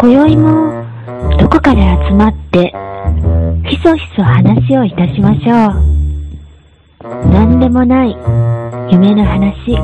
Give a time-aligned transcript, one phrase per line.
[0.00, 0.86] 今宵も
[1.40, 2.72] どこかで集まって
[3.68, 7.28] ひそひそ話をいたしましょう。
[7.32, 8.16] 何でもない
[8.92, 9.76] 夢の話。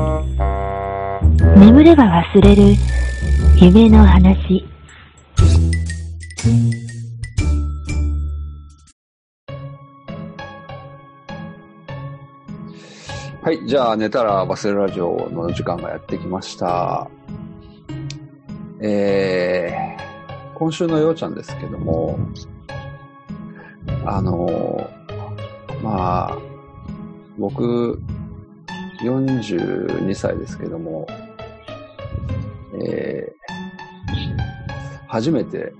[1.59, 2.75] 眠れば忘れる
[3.59, 4.65] 夢の話。
[13.41, 17.09] はい、じゃあ寝たら忘れるラジオの時間がやってきました。
[18.81, 20.04] えー、
[20.55, 22.17] 今週のようちゃんですけども、
[24.05, 24.89] あの、
[25.83, 26.37] まあ、
[27.37, 28.01] 僕、
[29.03, 31.05] 42歳ですけども、
[32.81, 35.73] えー、初めて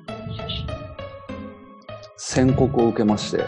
[2.18, 3.44] 宣告を受けまして、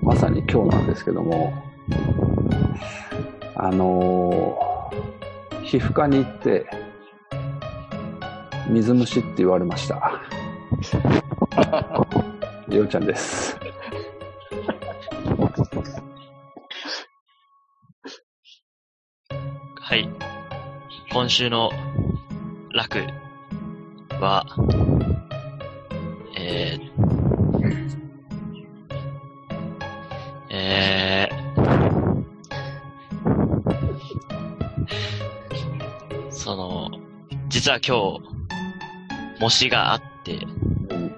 [0.00, 1.52] まさに今日なんですけども、
[3.56, 4.68] あのー
[5.68, 6.64] 皮膚科に行って、
[8.68, 10.20] 水虫って言われました。
[12.68, 13.58] ようちゃんです。
[19.80, 20.06] はい。
[21.10, 21.70] 今週の
[22.74, 22.98] 楽
[24.20, 24.44] は、
[26.36, 26.90] えー、
[30.50, 32.24] えー、
[36.30, 36.90] その、
[37.48, 38.37] 実は今日、
[39.40, 40.46] 模試があって、
[40.90, 41.14] うん。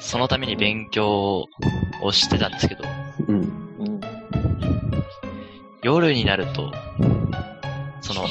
[0.00, 1.48] そのために勉強
[2.02, 2.84] をしてたんですけど、
[3.28, 3.36] うん。
[3.36, 4.00] うん。
[5.82, 6.72] 夜になると、
[8.00, 8.26] その、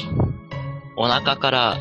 [0.95, 1.77] お腹から、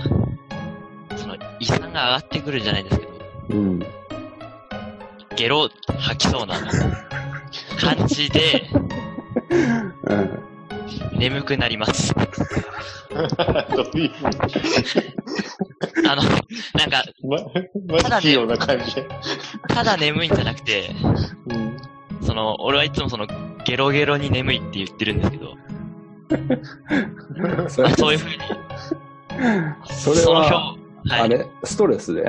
[1.16, 3.12] その、胃酸が上がってくるじゃないですけど、
[3.50, 3.78] うん。
[5.36, 6.56] ゲロ吐きそうな
[7.80, 8.68] 感じで
[9.50, 10.42] うん。
[11.18, 12.14] 眠くなります。
[13.74, 14.10] どういう、
[16.08, 17.04] あの、なんか、
[17.88, 18.36] ま、ただね。
[19.68, 20.90] ただ眠いんじゃなくて、
[21.46, 21.76] うん。
[22.22, 23.26] その、俺はいつもその、
[23.64, 25.56] ゲロゲロに眠いって言ってるんですけど、
[27.68, 28.38] そ まあ、そういう風に、
[29.84, 30.76] それその表、は、
[31.08, 31.20] はい。
[31.20, 31.46] あれ？
[31.64, 32.22] ストレスで？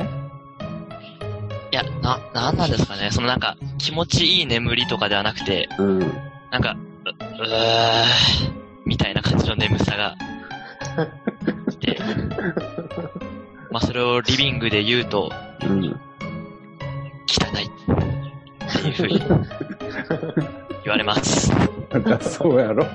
[1.72, 3.09] いや、な、なんなんですかね。
[3.12, 6.00] そのなんか、気持ちいい眠りとかではなくて、うん。
[6.51, 6.75] なんか、
[7.06, 8.03] う、うー
[8.85, 10.16] みたいな感じの眠さが、
[11.79, 12.00] で、
[13.72, 15.31] まあそれをリビングで言うと、
[15.62, 15.85] うん。
[17.28, 17.69] 汚いっ
[18.81, 19.19] ていう風に
[20.84, 21.52] 言われます。
[21.91, 22.85] なんかそうやろ。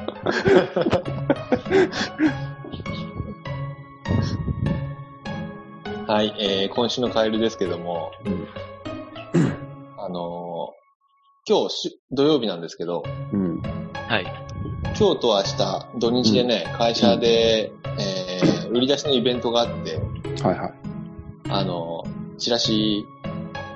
[6.07, 8.49] はい、えー、今週のカエルですけども、うん。
[9.99, 10.85] あのー
[11.47, 13.03] 今日し土曜日なんですけど、
[13.33, 13.61] うん。
[13.61, 14.25] はい。
[14.99, 20.01] 今日と明日、土日でね、会社で、えー、売り出しのイベントがあって、
[20.45, 20.73] はいはい。
[21.49, 23.07] あのーチラシ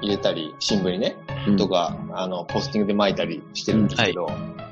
[0.03, 4.27] 入れたり、新聞にね、うんとか、あの、ポスティングで巻いたりしてるんですけど、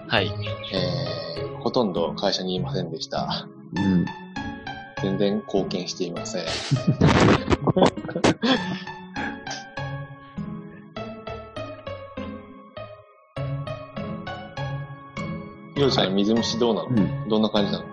[0.09, 0.27] はい。
[0.75, 3.49] えー、ほとんど会社にいませんでした。
[3.75, 4.05] うん。
[5.01, 6.45] 全然貢献していません。
[15.77, 17.29] ようちゃん、水虫どうなの、うん。
[17.29, 17.85] どんな感じなの？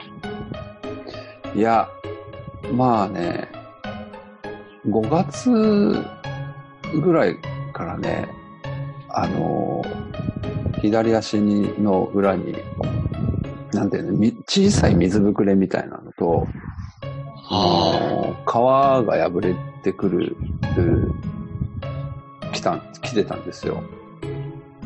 [1.56, 1.88] いや、
[2.74, 3.48] まあね、
[4.88, 5.50] 5月
[7.00, 7.38] ぐらい
[7.72, 8.28] からね、
[9.10, 9.82] あの、
[10.82, 12.56] 左足にの裏に、
[13.72, 16.48] なんていうの、み小さい水ぶくれみたいなのと、
[17.50, 20.36] あの皮が破れてくる、
[20.78, 23.82] う来た、来てたんですよ。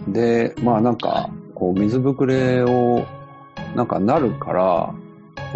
[0.07, 3.03] で、まあなんか、こう水ぶくれを、
[3.75, 4.93] なんかなるから、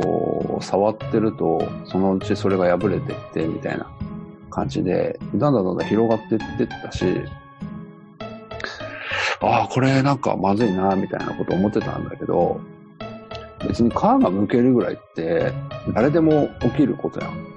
[0.02, 3.88] こう、触ってると、そのうちそれが破れてって、みたいな
[4.51, 7.06] 感じで、だんだんだんだん広がってってったし、
[9.41, 12.61] ああ、これなんかまずいな、みたいなこと思ってたんだけど、
[13.67, 15.52] 別に皮がむけるぐらいって、
[15.93, 17.47] 誰でも起きることやん。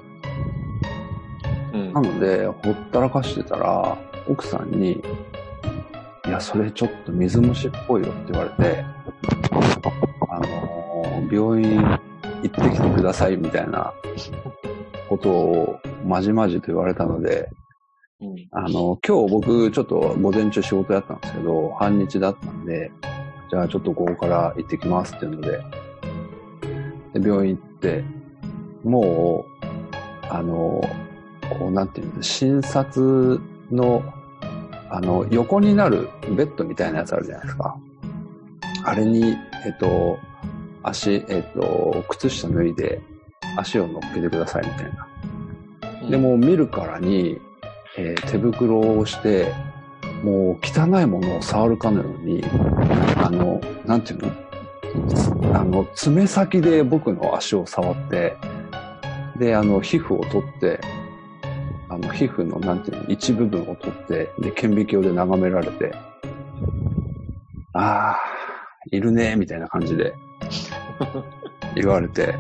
[1.74, 2.00] うんな。
[2.00, 3.98] ので、ほったらかしてたら、
[4.28, 5.02] 奥さんに、
[6.26, 8.84] いや、それちょっと水虫っぽいよって言われて、
[10.28, 10.84] あのー
[11.30, 13.92] 病院行ってきてくださいみたいな
[15.08, 17.50] ことをまじまじと言われたので、
[18.20, 22.90] うんあの、今日僕ちょっと午前中仕事やったんですけど、半日だったんで、
[23.50, 25.60] じゃあちょっと午後から行ってきますっていうので、
[27.18, 28.04] で病院行って、
[28.84, 29.66] もう、
[30.30, 30.80] あの、
[31.58, 33.40] こうなんていうの、診察
[33.70, 34.02] の、
[34.90, 37.76] あの、横になるベッドみたいなやつあるじゃないですか。
[38.84, 39.36] あれに、
[39.66, 40.18] えっと、
[40.82, 43.00] 足、えっと、靴下脱いで
[43.56, 44.92] 足を乗っけてくださいみたい
[46.02, 46.10] な。
[46.10, 47.40] で、も見るからに、
[47.96, 49.52] えー手袋をして、
[50.22, 52.44] もう汚いものを触るかのように、
[53.16, 54.32] あの、なんていうの？
[55.08, 58.36] つあの、爪先で僕の足を触って、
[59.38, 60.80] で、あの、皮膚を取って、
[61.88, 65.92] あの、皮膚の、なんていうの、一部分を取って、で、顕微鏡で眺められて、
[67.72, 68.18] ああ、
[68.90, 70.14] いるね、みたいな感じで
[71.74, 72.36] 言われて、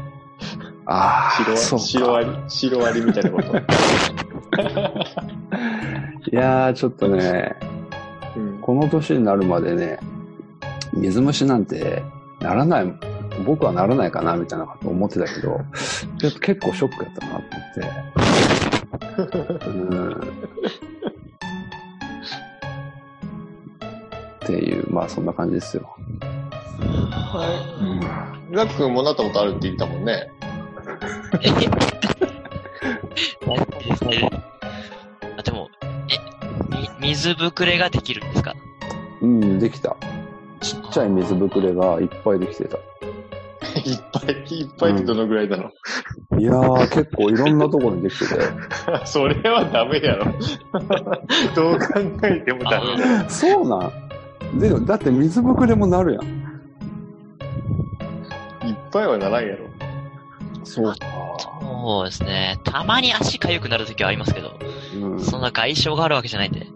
[0.86, 3.56] ああ、そうシロかアリシロアリみたいなこと。
[6.30, 7.56] いやー、ちょっとね、
[8.36, 8.58] うん。
[8.60, 9.98] この年になるまでね、
[10.92, 12.02] 水虫なんて
[12.40, 12.94] ならない、
[13.46, 15.60] 僕はならないかな、みたいなこと思ってたけど、
[16.18, 19.68] ちょっと結構ショックやったなと思って。
[19.68, 20.12] うん。
[24.44, 25.96] っていう、まあそんな感じですよ。
[27.10, 27.46] は
[28.52, 28.54] い。
[28.54, 30.30] ラック君もなったことあるって言ったもんね。
[35.38, 35.68] あ、でも、
[36.08, 36.18] え、
[37.00, 38.54] み、水ぶくれができるんですか？
[39.20, 39.96] うん、できた。
[40.60, 42.76] ちっちゃい水ぶくれがいっぱいできてた。
[43.84, 45.64] いっぱい、いっぱいってどのぐらいなの、
[46.38, 48.40] いやー、結構いろんなところにできてて。
[49.06, 50.26] それはダメやろ。
[51.54, 51.86] どう考
[52.24, 52.86] えてもダメ。
[53.28, 53.90] そうな
[54.54, 54.58] ん？
[54.58, 56.22] でも、だって水ぶくれもなるやん。
[58.68, 59.66] いっぱいはならんやろ。
[60.62, 60.94] そうか。
[61.84, 62.58] そうですね。
[62.64, 64.58] たまに足痒くなるときはありますけど、
[64.94, 65.20] うん。
[65.20, 66.66] そんな外傷があるわけじゃないんで。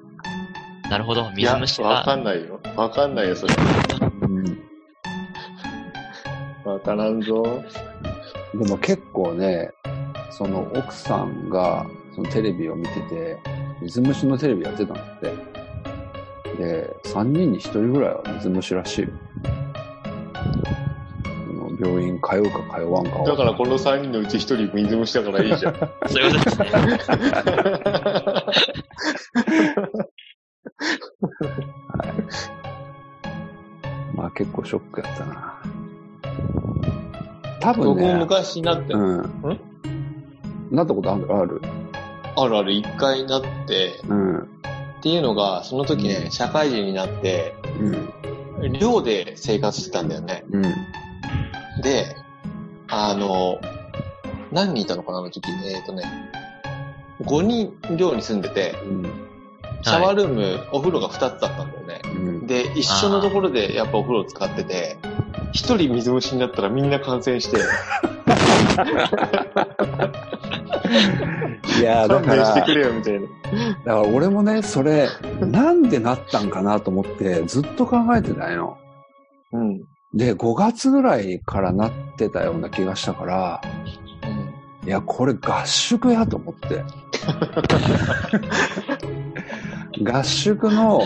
[0.90, 1.22] なるほど。
[1.34, 2.60] いや、水虫わかは、んないよ。
[2.76, 3.54] わかんないよ、それ。
[4.22, 4.58] うん
[6.64, 7.42] わからんぞ。
[8.52, 9.70] でも結構ね、
[10.30, 13.38] その奥さんがそのテレビを見てて、
[13.80, 15.32] 水虫のテレビやってたんだって。
[16.58, 19.08] で、3人に1人ぐらいは水虫らしいよ。
[21.80, 25.74] 病院通うか通わんかはだからこの3人のうち1人水虫だからいいじゃん。
[25.74, 25.80] そ
[26.20, 26.68] ういうことですね。
[34.14, 35.62] まあ結構ショックやったな。
[37.60, 39.60] 多分僕もね、昔なって、うん。
[40.70, 41.26] なったことある？
[41.32, 41.60] ある
[42.36, 44.38] あるある1回なって、うん。
[44.40, 44.44] っ
[45.02, 47.54] ていうのが、その時ね、社会人になって、
[48.58, 48.72] うん。
[48.72, 50.44] 寮で生活してたんだよね。
[50.50, 50.64] うん。
[51.82, 52.16] で、
[52.88, 53.60] あの、
[54.52, 55.42] 何人いたのかな、あの時。
[55.66, 56.02] えっ、とね、
[57.22, 58.74] 5人寮に住んでて、
[59.82, 62.00] シャワールーム、お風呂が2つだったんだよね。
[62.04, 62.46] うん。
[62.46, 64.98] で、一緒のところでやっぱお風呂使ってて、
[65.52, 67.58] 一人水虫になったらみんな感染して、
[71.80, 73.20] いやーだ勘から、弁してくれよみたいな。
[73.20, 73.30] だか
[73.84, 75.08] ら俺もね、それ、
[75.40, 78.78] なんでなったんかなと思って、ずっと考えてたよ。
[79.52, 79.82] うん。
[80.14, 83.60] で、5月ぐらいからなってたような気がしたから、
[84.84, 86.82] いや、これ合宿やと思って。
[90.02, 91.02] 合宿の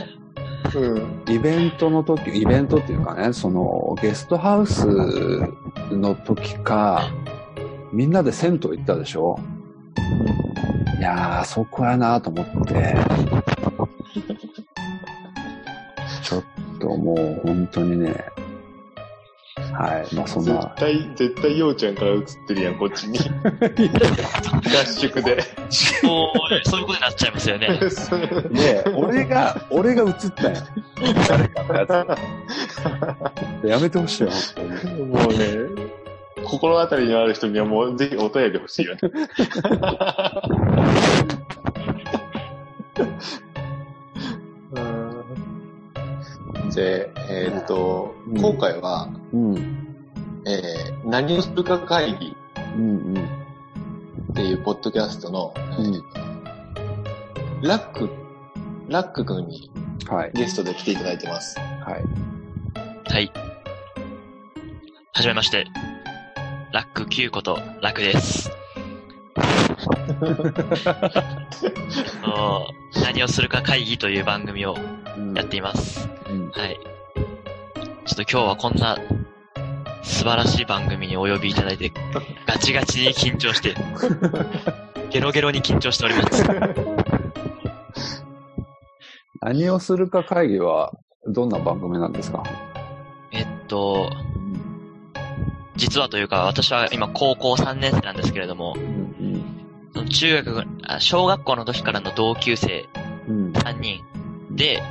[0.74, 1.22] うん。
[1.28, 4.86] イベントの時、イベントっていうかね、そのゲストハウス
[5.90, 7.10] の時か、
[7.92, 9.38] みんなで銭湯行ったでしょ？
[10.98, 12.94] いやー、そこやなと思って。
[16.22, 16.44] ちょっ
[16.78, 18.24] ともう本当にね、
[19.72, 20.66] はい、まあそん絶な。
[20.76, 23.18] 対、絶対ようちゃんから映ってるやん、こっちに。
[23.18, 23.22] 合
[24.86, 25.42] 宿で。
[25.70, 26.34] そう、
[26.68, 27.68] そういうことになっちゃいますよね。
[28.50, 30.60] で、俺が、俺が映ったんや。
[31.28, 31.90] 誰かのやつ。
[33.68, 34.30] やめてほしいよ。
[35.06, 35.36] もうね、
[36.44, 39.00] 心当たりのある人にはもうぜひお便り欲しいよね。
[46.74, 49.56] で、えーっと、うん今回は、うん。
[50.46, 52.36] えー何をするか会議。
[54.32, 56.02] っていうポッドキャストの、えーうん
[57.62, 58.10] ラック、
[58.88, 59.70] ラック君に
[60.08, 60.32] はい。
[60.34, 61.58] ゲストで来ていただいてます。
[61.60, 62.02] はい。
[63.12, 63.30] はい。
[65.12, 65.66] はじめまして。
[66.72, 68.50] ラック9こと、ラックです。
[73.02, 74.76] 何をするか会議という番組を
[75.16, 76.08] うんやっています。
[76.28, 76.78] うんはい。
[78.04, 78.96] ちょっと今日はこんな
[80.02, 81.92] 素晴らしい番組にお呼びいただいて、
[82.46, 83.74] ガチガチに緊張して、
[85.10, 86.44] ゲロゲロに緊張しております。
[89.40, 90.92] 何をするか会議は、
[91.26, 92.42] どんな番組なんですか？
[93.30, 94.10] えっと、
[95.76, 99.42] 実はというか、私は今高校3年生なんですけれども、うん。
[99.94, 102.88] その中学、あ小学校の時からの同級生
[103.28, 103.52] うん。
[103.52, 104.02] 3人
[104.50, 104.82] で、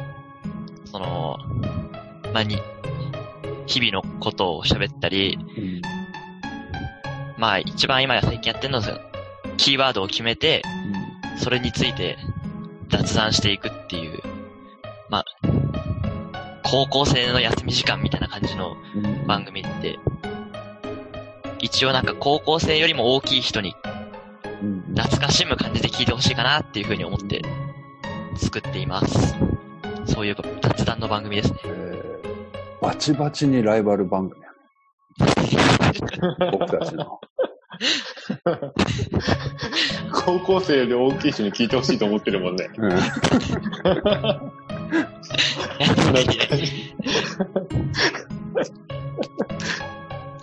[0.86, 1.38] その、
[2.34, 2.58] まあ、に、
[3.68, 5.82] 日々のことを喋ったり、うん。
[7.38, 9.00] まあ一番今や最近やってるのは、
[9.58, 10.62] キーワードを決めて、
[11.38, 12.18] それについて
[12.89, 14.20] 雑談していくっていう、
[15.10, 15.25] まあ、
[16.63, 20.00] 高校生の休み時間みたいな感じのうん番組って、
[21.60, 23.75] 一応なんか高校生よりも大きい人に
[24.62, 27.41] うん懐かしむ感じで聞いてほしいかなっていうふうに思って
[28.38, 29.36] 作っています。
[30.06, 31.60] そういう雑談の番組ですね。
[32.82, 34.56] えーバチバチにライバル番組やね。
[36.52, 37.20] 僕たちの。
[40.12, 42.70] 高校生より大きい人に聞いてほしいと思ってるもんね。
[42.78, 42.96] うんい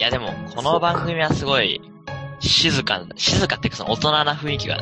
[0.00, 1.80] やでも、この番組はすごい
[2.40, 4.78] 静かな、静かっていうかその大人な雰囲気が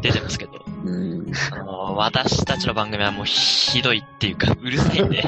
[0.00, 0.52] 出てますけど、
[0.84, 5.24] うんあの私たちの番組はもうひどいっていうか、うるさいんで。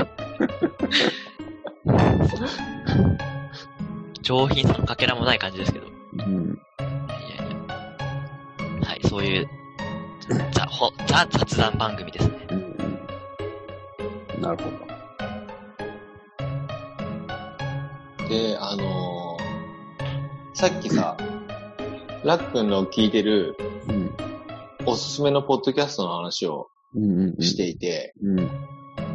[4.22, 5.86] 上品さのかけらもない感じですけど。
[5.86, 5.92] いう
[6.28, 6.90] んやい
[8.80, 9.48] やはい、そういう、
[10.52, 12.34] ザ、ほ、ザ雑談番組ですね。
[12.50, 12.76] うん
[14.40, 14.76] なるほど。
[18.28, 19.40] で、あのー
[20.54, 21.16] さっきさ、
[22.22, 23.56] ラックンの聞いてる
[23.88, 24.10] うん
[24.86, 28.50] おすすめのポッドキャストの話をうんうんしていて、うん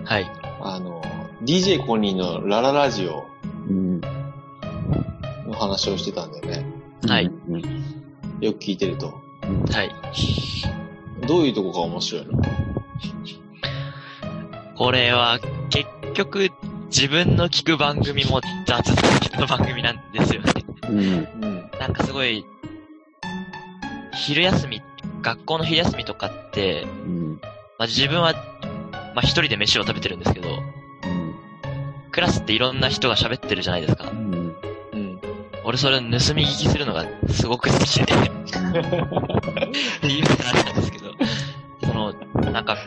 [0.04, 0.26] はい。
[0.62, 1.15] あのー
[1.46, 3.26] DJ コニーのラララジオ
[3.70, 6.66] うんの話をしてたんだよね。
[7.08, 7.62] はいうん
[8.42, 9.14] よく聞いてると。
[9.72, 11.28] はい。
[11.28, 12.42] どういうとこが面白いの？
[14.76, 16.50] これは、結局、
[16.88, 20.52] 自分の聞く番組も雑談の番組なんですよね。
[20.90, 21.02] うんう
[21.48, 21.72] ん。
[21.80, 22.46] なんかすごい、
[24.14, 24.82] 昼休み、
[25.22, 27.40] 学校の昼休みとかって、うん
[27.80, 28.34] まあ、自分は、
[29.14, 30.50] まあ、一人で飯を食べてるんですけど、
[32.16, 34.14] クラスっていろんな人が喋ってるじゃないですかう。
[34.16, 34.56] ん
[34.94, 35.20] うん。
[35.66, 38.16] 俺それを盗み聞きするのがすごく好きで、 っ
[40.00, 41.12] ていう話なんですけど、
[41.84, 42.14] その、
[42.54, 42.78] なんか、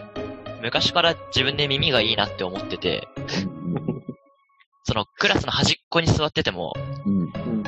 [0.62, 3.06] 昔から自分で耳がいいなって思ってて、
[4.85, 6.73] そのクラスの端っこに座ってても。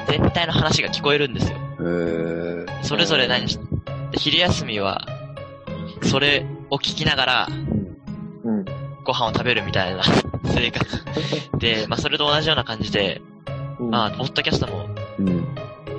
[0.08, 1.58] 全体の話が聞こえるんですよ。
[1.78, 3.58] えーそれぞれ何し、
[4.10, 5.06] で昼休みは、
[6.04, 7.89] それを聞きながら、うん。
[9.04, 10.02] ご飯を食べるみたいな
[10.44, 11.04] 生活。
[11.58, 13.22] で、まあ、それと同じような感じで、
[13.78, 13.90] うん。
[13.90, 14.88] まあ、ポッドキャストも、
[15.18, 15.54] うん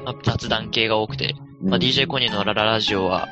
[0.06, 3.28] まあ、雑談系が多くて、まあ、DJ コニーのラララジオは、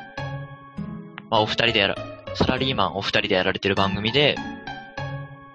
[1.30, 1.96] まあ、お二人でやら、
[2.34, 4.36] サラリーマンお二人でやられてる番組で、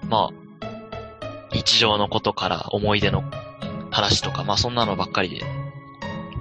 [0.10, 0.66] まあ、
[1.52, 3.24] 日常のことから思い出の
[3.92, 5.42] 話とか、まあ、そんなのばっかりで、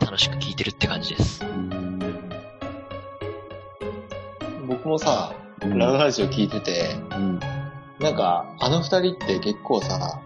[0.01, 1.45] 楽しく聞いてるって感じです。
[4.67, 7.41] 僕もさ、うんラララジオ聞いてて、うん
[8.01, 10.21] なんか、あの二人って結構さ、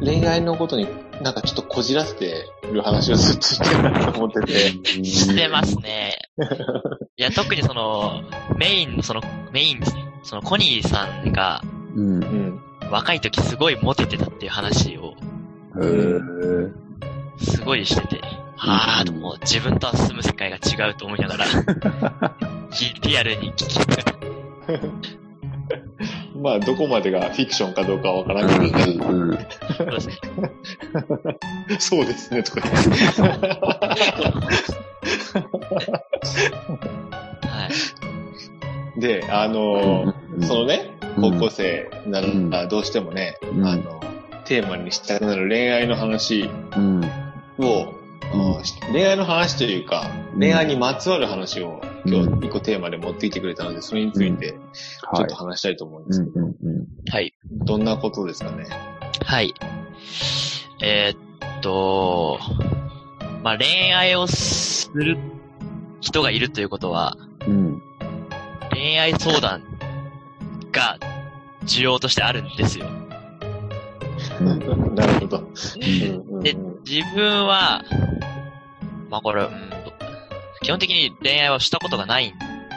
[0.00, 0.86] 恋愛のことに
[1.22, 6.18] なんかちょっとこじらせてる話をずっとしてるなと思ってて、してますね。
[7.16, 8.22] いや、特にその、
[8.56, 9.80] メインの、その、メイン、
[10.22, 11.62] その、コニーさんが、
[11.94, 12.60] うんうん。
[12.90, 15.14] 若い時すごいモテてたっていう話を、
[17.38, 18.20] すごいしてて、
[18.58, 21.44] ああ、もう自分とは住む世界が違うと思いながら、
[22.70, 24.16] ひリアルに聞きながら、
[26.42, 28.92] まあ、どこまでがフィクションかどうかはわからんけどね。
[29.04, 30.18] うんうんそうですね。
[31.78, 32.90] そうですね、とか言って。
[37.48, 37.68] は
[38.96, 39.00] い。
[39.00, 44.00] で、あのうんそのね、高校生なうんら、どうしてもね、うんあの、
[44.44, 46.48] テーマにしたくなる恋愛の話
[48.92, 55.24] 恋愛の話というか、恋愛にまつわる話を今日一個テーマで持ってきてくれたので、それについてちょはい。
[55.24, 56.46] っと話したいと思うんでうすけど、
[57.10, 57.34] はい。
[57.50, 58.66] どんなことですかね？
[59.24, 59.54] はい。
[60.82, 62.38] えーっと、
[63.42, 65.16] まあ、恋愛をする
[66.00, 67.16] 人がいるということは、
[67.46, 67.82] うん。
[68.72, 69.62] 恋愛相談
[70.72, 70.98] が
[71.64, 72.86] 需要としてあるんですよ。
[74.40, 75.38] なるほど。
[76.42, 76.54] で
[76.86, 77.84] 自分は、
[79.10, 79.50] まあこれ、うん、
[80.62, 82.32] 基本的に恋愛はしたことがないん。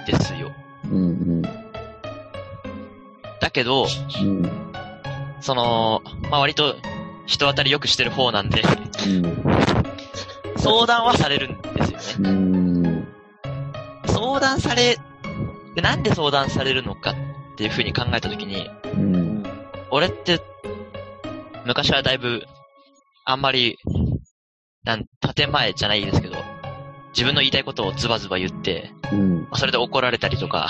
[0.06, 0.52] ですよ。
[0.86, 1.42] うん。
[1.42, 1.52] だ
[3.52, 3.86] けど、
[4.22, 4.52] うん。
[5.42, 6.76] その、まあ割と
[7.26, 8.50] 人当たりよくしてる方なん。
[8.50, 8.64] で、
[10.58, 11.62] 相談はされるん。
[11.62, 12.30] ですよね。
[12.30, 13.08] うん。
[14.08, 14.98] 相談され、
[15.76, 16.04] なん。
[16.04, 17.16] で相談されるのかっ
[17.56, 18.70] ていうふうに考えたときに、
[19.92, 20.42] 俺って、
[21.66, 22.44] 昔はだいぶ、
[23.26, 23.78] あんまり、
[24.84, 26.38] なん、建前じゃないですけど、
[27.12, 29.42] 自分の言いたいことをズバズバ言って、うん。
[29.42, 30.70] まあそれで怒られたりとか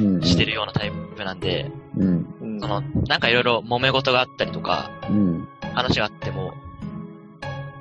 [0.00, 0.22] うん。
[0.22, 2.34] してるようなタイプなんで、うん。
[2.40, 5.48] うんその、なんかいろいろ揉め事があったりとか、うん。
[5.74, 6.52] 話があっても、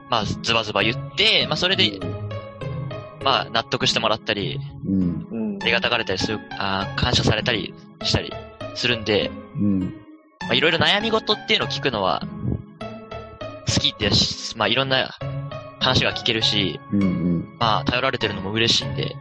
[0.09, 1.99] まあ、ズバズバ言って、まあそれで、
[3.23, 5.27] まあ納得してもらったり、うん。
[5.31, 7.73] うんありがたがれたりする、あー感謝されたり
[8.03, 8.31] したり
[8.75, 9.79] するんで、うん。
[10.41, 12.23] まあ、いろいろ悩み事っていうのを聞くのは、
[13.67, 15.17] 好きってし、まあ、いろんな
[15.79, 17.55] 話が聞けるし、うんうん。
[17.59, 19.15] まあ、頼られてるのも嬉しいんで、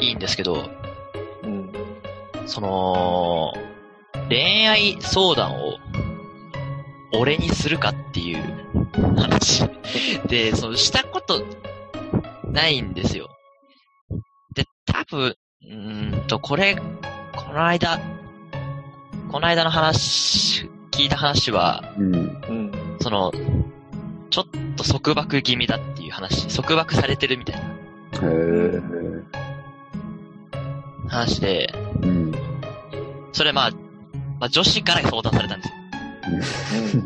[0.00, 0.70] いいんですけど、
[1.42, 1.72] うん。
[2.46, 3.52] その、
[4.28, 5.78] 恋愛相談を、
[7.12, 8.42] 俺にするかっていう
[9.16, 9.68] 話。
[10.26, 11.44] で、その、したこと、
[12.44, 13.28] ないんですよ。
[14.54, 18.00] で、多分、うーんと、これ、この間、
[19.30, 22.40] この間の話、聞いた話は、うん。
[23.00, 23.32] その、
[24.30, 27.68] ちょっと束縛気味だっていう話、束縛されてるみたいなへ
[28.22, 28.80] え。
[31.08, 32.32] 話で、うん。
[33.32, 33.70] それまあ、
[34.38, 37.02] まあ女子から相談されたんですよ。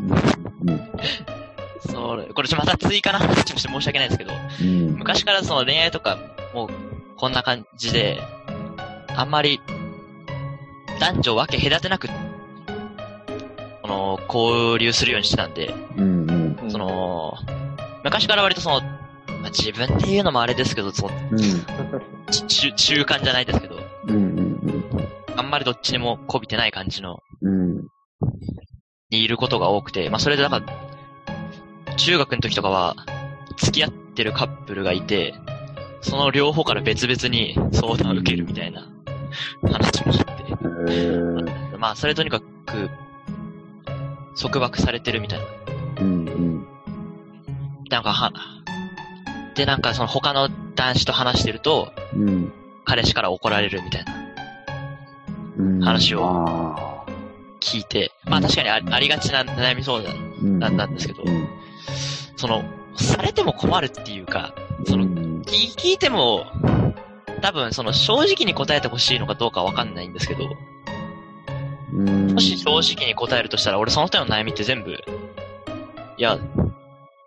[1.79, 4.95] それ、これちょっとまた追加な話もして申し訳ないですけど、うん。
[4.97, 6.17] 昔からその恋愛とか、
[6.53, 6.69] もう、
[7.17, 8.19] こんな感じで、
[9.15, 9.61] あんまり、
[10.99, 12.07] 男女分け隔てなく、
[13.85, 16.23] この、交流するようにしてたんで、うん。
[16.23, 16.57] うん。
[16.59, 17.35] うんそ、の、
[18.03, 18.87] 昔から割とその、ま
[19.45, 21.39] あ、自分で言うのもあれですけど、その、うん。
[22.31, 23.77] ち 中、中間じゃないですけど、
[24.07, 24.15] うん。
[24.15, 24.89] うん。
[25.37, 27.75] あんまりどっちにもこびてない感じの、うん。
[29.11, 32.95] にいることが多くて、まあそれでだから、中学の時とかは、
[33.57, 35.35] 付き合ってるカップルがいて、
[36.01, 38.89] その両方から別々に相談を受けるみたいな
[39.61, 40.35] 話もあっ
[41.71, 41.77] て。
[41.77, 42.89] まあそれとにかく、
[44.35, 45.45] 束縛されてるみたいな。
[46.01, 46.27] うん。
[46.27, 46.67] うん。
[47.89, 48.31] なんかは、
[49.55, 52.51] でなんかその他の男子と話してると、うん。
[52.83, 54.13] 彼氏から怒られるみたいな
[55.57, 55.79] うん。
[55.79, 57.05] 話をあ
[57.59, 61.47] 聞いて、まあ確かにあありがちな悩み相談ーうんなんなんですけどうん。
[62.35, 62.63] その、
[62.97, 64.53] されても困るっていうか、
[64.85, 66.45] そのうん聞聞いても、
[67.41, 70.74] 多分その正直に答えてほしいのかどうかわかんないんですけど、うん。
[71.95, 74.95] もし正直に答えるとしたら、俺その人の悩みって全部、い
[76.21, 76.37] や、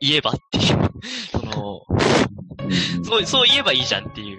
[0.01, 0.91] 言えばっていう、
[1.33, 4.39] その、うんそう、そう言えばいいじゃんっていう、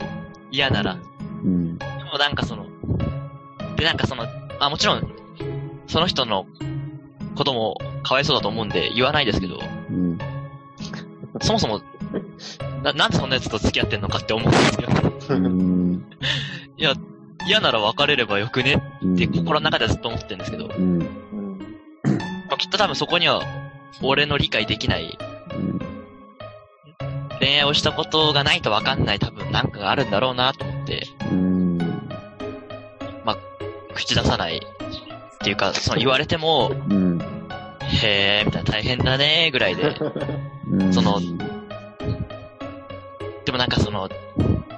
[0.52, 0.98] 嫌なら。
[1.44, 1.78] うん。
[1.78, 2.68] でもなんかその、
[3.76, 4.28] でなんかその、
[4.60, 5.16] あ、もちろん、
[5.88, 6.46] その人の
[7.36, 10.18] こともかわいそうだと思うんで言わないですけど、うん。
[11.42, 11.82] そもそも、
[12.84, 14.90] な、なんでそんな奴と付き合ってんのかって思うんですよ。
[15.30, 16.06] うん。
[16.78, 16.94] いや、
[17.50, 18.76] 嫌なら別れればよくね？
[19.04, 21.02] って心の中ではずっと思ってるんですけど、まうん。
[21.02, 21.60] うん。
[22.52, 23.44] あ、きっと多分そこには、
[24.04, 25.18] 俺の理解できない、
[25.56, 25.80] うん。
[27.40, 31.80] 恋愛をしたことがないとわかんない多分なんかがあるんだろうなと思って、うん。
[33.96, 37.20] 口出さないっていうか、その言われても、うん。
[38.04, 39.96] へー、みたいな大変だねーぐらいで、
[40.72, 40.94] うん。
[40.94, 41.20] その
[43.44, 44.08] でもなんかその、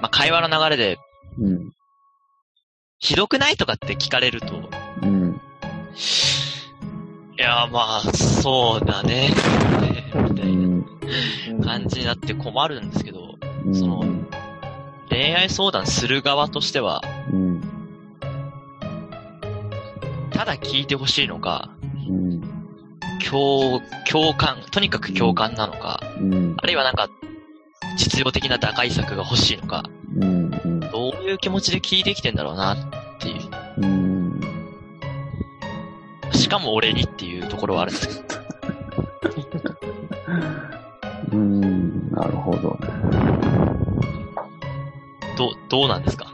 [0.04, 0.98] あ、会話の流れで、
[1.38, 1.72] うん。
[3.02, 3.56] ひどくない？
[3.56, 4.70] とかって聞かれると、
[5.02, 5.40] うん。
[7.36, 9.30] いやーまあ、そうだね、
[10.30, 10.56] みたい
[11.58, 13.34] な感じになって困るんですけど、
[13.66, 13.74] うん。
[13.74, 14.04] その
[15.10, 17.60] 恋愛相談する側としては、うん。
[20.30, 21.70] ただ聞いてほしいのか、
[22.08, 22.40] うん。
[23.28, 26.54] 共、共感、とにかく共感なのか、うん。
[26.56, 27.08] あるいはなんか、
[27.96, 29.84] 実用的な打開策が欲しいのか、
[30.16, 30.50] うん。
[30.80, 32.78] どういう気持ちで聞いてきてんだろうなっ
[33.20, 33.40] ていう。
[33.78, 34.40] うん。
[36.32, 38.22] しかも俺にっていうところはあるんですけど。
[41.32, 42.10] うん。
[42.10, 42.88] なるほどね。
[45.36, 46.31] どう、どうなんですか？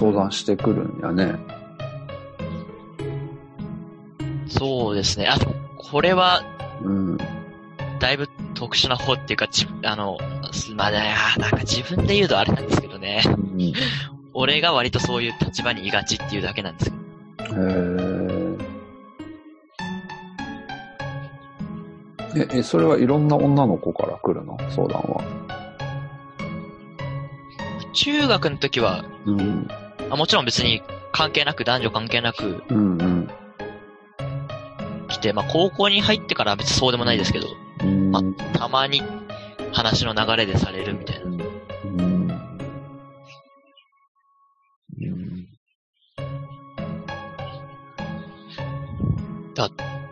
[0.00, 1.38] 相談してくるんやね。
[4.48, 5.28] そうですね。
[5.28, 5.36] あ、
[5.76, 6.42] これは、
[6.82, 7.18] うん。
[7.98, 10.16] だいぶ特殊な方っていうか、じ、あの、
[10.52, 13.22] すまあなんか自分で言うとあれなんですけどね。
[13.26, 13.72] うん
[14.32, 16.96] 俺が割とそういう立場にいがちっていうだけなんですけ
[17.48, 17.56] ど。
[17.56, 17.64] へ
[22.36, 22.46] え。
[22.54, 24.56] え、え、それはいろんな女の子から来るの？
[24.70, 25.20] 相談は。
[27.92, 29.68] 中学の時は、うん。
[30.10, 33.30] あもちろん別に関係なく、男女関係なくうんうん。
[35.08, 37.46] 来て、まあ高校に入ってからは別にそうでもないですけど、
[37.82, 38.10] うん。
[38.10, 39.02] またまに
[39.72, 41.26] 話の流れでされるみたいな。
[41.26, 41.40] うん。
[45.00, 45.46] うん。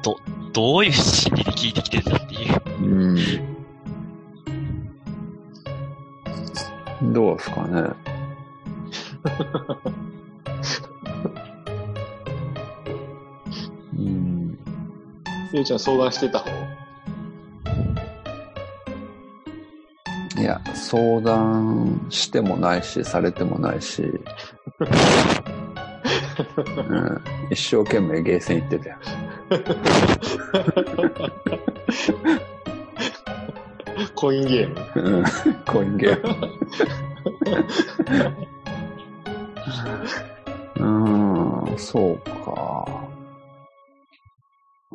[0.02, 0.16] ど、
[0.52, 2.62] どういう心理で聞いてきてるんだっていう。
[7.02, 7.12] うん。
[7.12, 8.08] どうですかね。
[13.96, 14.59] うん。
[15.52, 16.50] ゆうちゃん相談してた方？
[20.38, 24.20] いや、相談してもないし、されてもないし、うん、
[27.50, 28.96] 一生懸命ゲーセン行ってたよ。
[34.14, 35.11] コインゲーム。
[35.11, 35.24] うん、
[35.64, 36.37] コインゲーム。
[40.76, 42.87] うーん、そうか。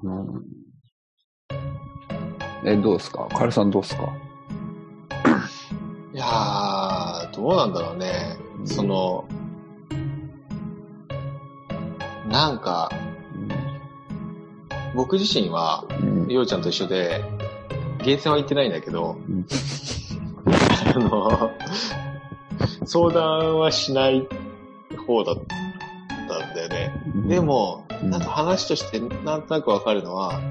[0.01, 0.43] うん、
[2.65, 3.27] え、どうですか？
[3.33, 4.03] カエルさんどうですか？
[6.13, 8.37] いやー、どうなんだろうね。
[8.65, 9.25] その、
[12.29, 12.91] なんか、
[14.95, 16.27] 僕自身は、うん。
[16.31, 17.23] ようちゃんと一緒で、
[18.03, 19.45] ゲーセンは行ってないんだけど、うん。
[20.95, 21.51] あの、
[22.85, 24.27] 相談はしない
[25.03, 25.35] 方だっ
[26.27, 26.93] たんだよね。
[27.27, 30.41] で、も、うんなんか話としてなんとなくわかるのは、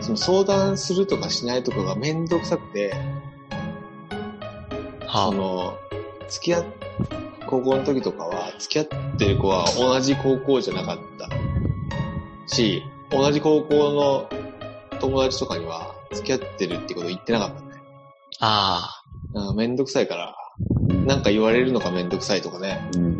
[0.00, 2.94] その相談するとかしないとかがめんどくさくて、
[5.06, 5.78] はその、
[6.28, 6.64] 付き合っ、
[7.46, 11.28] 高校の時とかは、付き合ってる子は同じ高校じゃなかった
[12.54, 14.28] し、同じ高校の
[14.98, 17.82] 友達とかには付き合ってるってこと言ってなかったんだよ。
[18.40, 19.00] あ。
[19.34, 20.36] あうんめんどくさいから、
[20.88, 22.88] うんなんか言われるのがめんどくさいとかね。
[22.96, 23.13] うん。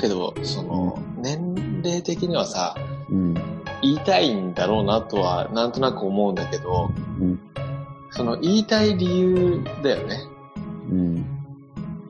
[0.00, 2.74] けど、その、年齢的にはさ、
[3.10, 3.34] うん。
[3.82, 7.40] 言いたいんだろうなとは、なんとなく思うんだけど、うん。
[8.10, 10.20] その言いたい理由だよね。
[10.90, 11.24] うん。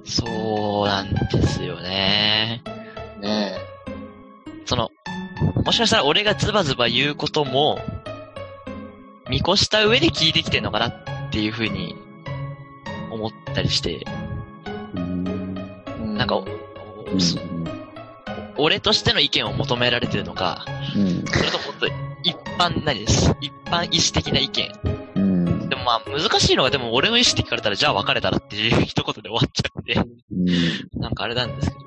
[0.05, 2.63] そうなんですよね。
[3.21, 3.59] ね
[4.65, 4.91] その、
[5.65, 7.79] もしかしたら俺がズバズバ言うことも、
[9.29, 11.95] 見越した上で聞いてきてんのかなっていうふうに
[13.11, 14.05] 思ったりして、
[14.95, 16.17] うん。
[16.17, 17.21] なんか、うん。
[17.21, 17.39] そ
[18.61, 20.65] 俺としての意見を求められてるのか、
[20.97, 21.93] うんそれとも本当に
[22.23, 24.73] 一般何です一般意思的な意見。
[25.15, 30.01] うんでもまあ難しいのがでも俺の意思って聞かれたらじゃあ別れたらっていう一言で終わっちゃうんで、う
[30.99, 31.81] んなんかあれなんですけど。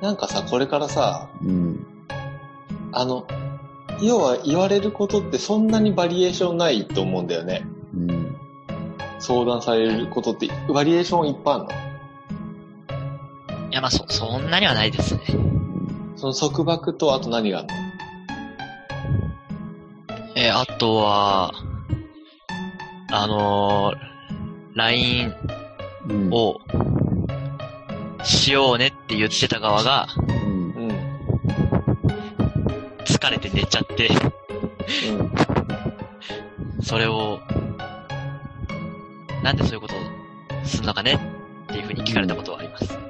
[0.00, 1.86] なんかさ、これからさ、うん
[2.92, 3.26] あの、
[4.02, 7.64] 要は言われることってそんなにバリエーションないと思うんだよね。
[7.94, 8.36] うん
[9.18, 11.70] 相談されることって、バリエーションいっぱいあるの？
[13.70, 15.22] いやまあそ、そんなにはないですね。
[16.24, 17.74] その束縛とあと何があるの？
[20.36, 21.52] えーあとは、
[23.10, 23.96] あのー、
[24.74, 25.34] LINE
[26.08, 26.60] うんを
[28.22, 30.08] しようねって言ってた側が。
[33.04, 34.12] 疲れて寝ちゃって、う
[36.78, 36.82] ん。
[36.82, 37.38] それを、
[39.42, 39.98] なんでそういうことを
[40.64, 41.20] すんのかね
[41.64, 43.03] っていうふうに聞かれたことはあります。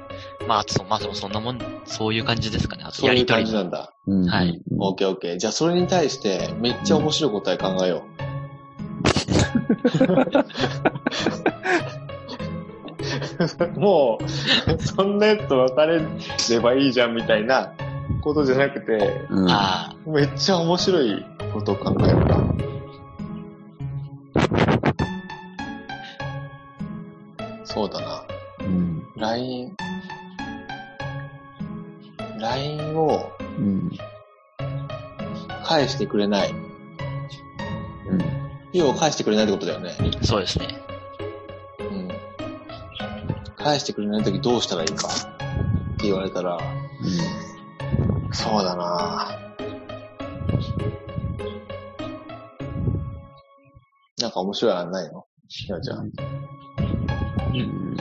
[0.47, 2.83] まあ、あとそ、まあでもそんなもん、そういう感じですかね。
[2.85, 3.93] あとそういうやりとり感じなんだ。
[4.07, 5.37] うんはいオッケーオッケー。
[5.37, 8.15] じゃあそれに対してめっちゃ面白い答え考えよう。
[13.79, 16.01] もう、そんなやつと別れ
[16.49, 17.73] ればいいじゃんみたいな
[18.21, 22.55] ことじゃなくて、うんあめっちゃ面白いことを考えるな。
[27.63, 28.23] そうだな。
[28.61, 29.03] うん。
[29.15, 29.75] LINE、
[32.45, 33.91] LINE をうん。
[35.63, 36.51] 返してくれない。
[36.51, 36.59] うん。
[38.71, 39.95] 要は返してくれないってことだよね。
[40.21, 40.67] あ、そうですね。
[41.79, 42.09] うん。
[43.55, 45.11] 返してくれないときどうしたらいいかっ
[45.97, 46.59] て言われたら、
[48.31, 49.39] そうだな
[54.21, 55.25] なんか面白い案ないの？
[55.47, 56.11] ひなちゃん。
[57.53, 57.97] うん。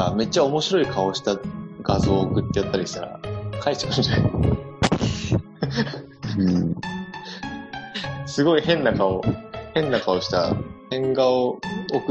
[0.00, 1.38] さ、めっちゃ面白い顔した
[1.82, 3.20] 画像を送ってやったりしたら、
[3.60, 4.30] 返してくるんじゃない
[6.38, 6.74] うん。
[8.26, 9.22] すごい変な顔、
[9.74, 10.56] 変な顔した
[10.88, 11.60] 変顔送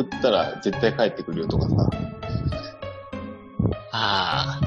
[0.01, 1.89] ったら絶対返ってくるよとかさ。
[3.91, 4.61] あ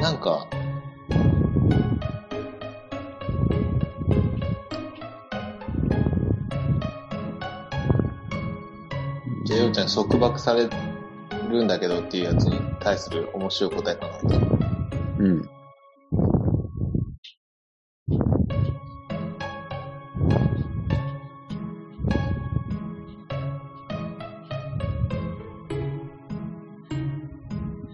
[0.00, 0.46] なんか、
[9.72, 10.68] ちゃん束縛され
[11.48, 14.18] るんだけどっていうやつに対する面白い答えかな。
[15.18, 15.48] うん。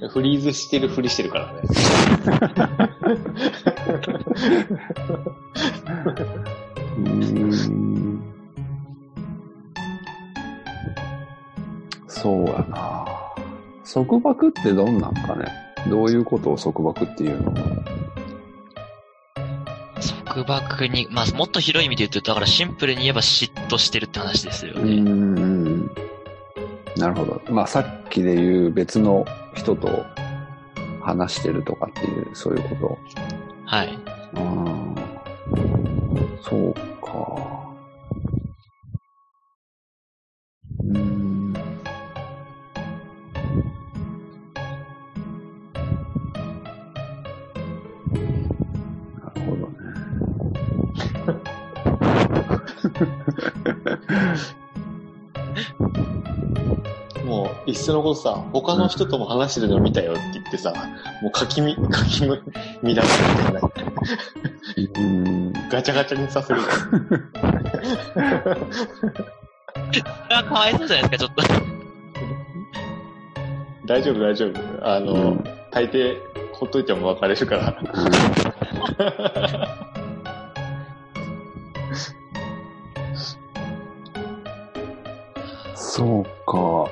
[0.08, 1.62] フリーズしてるふりしてるからね。
[6.96, 7.53] うんん。
[12.24, 13.06] そうやな
[13.84, 15.44] 束縛ってどんなんかね
[15.90, 17.52] どういうことを束縛っていうの？
[20.26, 25.00] 束縛に、まあ、もっと広い意味で言うと、だからシンプルに言えば嫉妬してるって話ですようね。
[25.00, 25.86] ん。
[26.96, 27.42] なるほど。
[27.50, 30.06] まあさっきで言う別の人と
[31.02, 32.98] 話してるとかっていう、そういうこと？
[33.66, 33.98] はい。
[34.36, 34.94] ああ、
[36.42, 36.74] そう
[57.84, 60.72] もう、いっそのことさ、他の人とも話してるの見たよって言ってさ、
[61.22, 62.30] もう書きみ、 書きみ、
[62.82, 63.60] 見出すみたいな。
[63.60, 65.52] うーん。
[65.70, 66.60] ガチャガチャにさせる。
[70.30, 71.42] あ、かわいそうじゃないですか、ちょっと。
[73.86, 74.52] 大丈夫、大丈夫。
[74.86, 75.44] あの、うん
[75.74, 76.16] 大抵、
[76.52, 77.74] ほっといても別れるから。
[85.74, 86.88] そうか。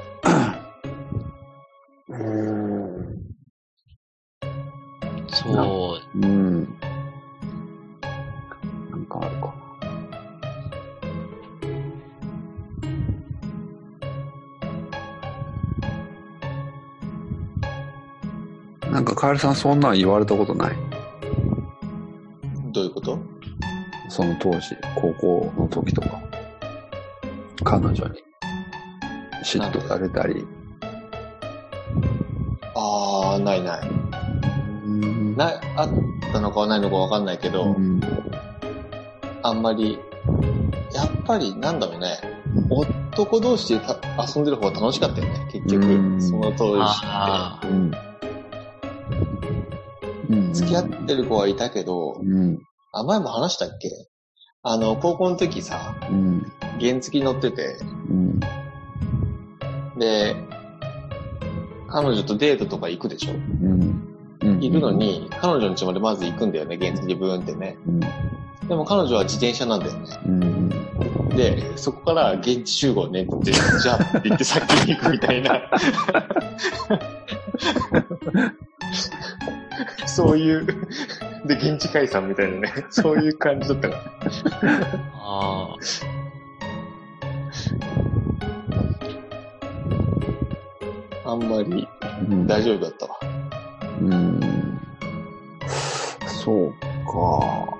[19.02, 19.10] な。
[19.10, 20.76] なんかカエルさんそんなん言われたことない？
[22.72, 23.18] どういうこと？
[24.08, 26.20] その当時、高校の時とか。
[27.64, 28.00] 彼女に
[29.44, 30.44] 嫉妬されたり。
[32.74, 33.88] あー、ないない。
[34.84, 35.88] うんな、あっ
[36.32, 38.00] たのかないのかわかんないけど、うん
[39.44, 39.98] あんまり、
[40.94, 42.18] やっぱりなんだろうね、
[42.70, 45.84] 男同士でた遊んでる方が楽しかったよね、結局。
[45.86, 48.01] うんその当時あって。
[50.52, 52.58] 付き合ってる子はいたけど、うん。
[52.92, 53.90] あ、前も話したっけ？
[54.62, 56.52] あの、高校の時さ、うん。
[56.80, 57.76] 原付乗ってて、
[58.08, 58.40] うん。
[59.98, 60.36] で、
[61.88, 63.32] 彼女とデートとか行くでしょ？
[63.32, 63.80] うん。
[64.40, 64.60] うん。
[64.60, 67.76] 行くのに、彼女の家までまず行くんだよね、原付でブーンってね。
[67.86, 68.00] うん。
[68.68, 70.18] でも彼女は自転車なんだよね。
[70.26, 70.68] うん。
[71.30, 75.60] で、そこから現地集合ねって、じゃあって言って先に行くみたいな。
[80.06, 80.66] そういう、
[81.46, 84.02] で、現地解散みたいなね、 そういう感じだったから。
[85.14, 85.76] あ
[91.24, 91.88] あんまり
[92.28, 92.46] うん。
[92.46, 93.18] 大丈夫だったわ。
[94.00, 94.80] うん。
[96.26, 96.72] そう
[97.06, 97.78] か。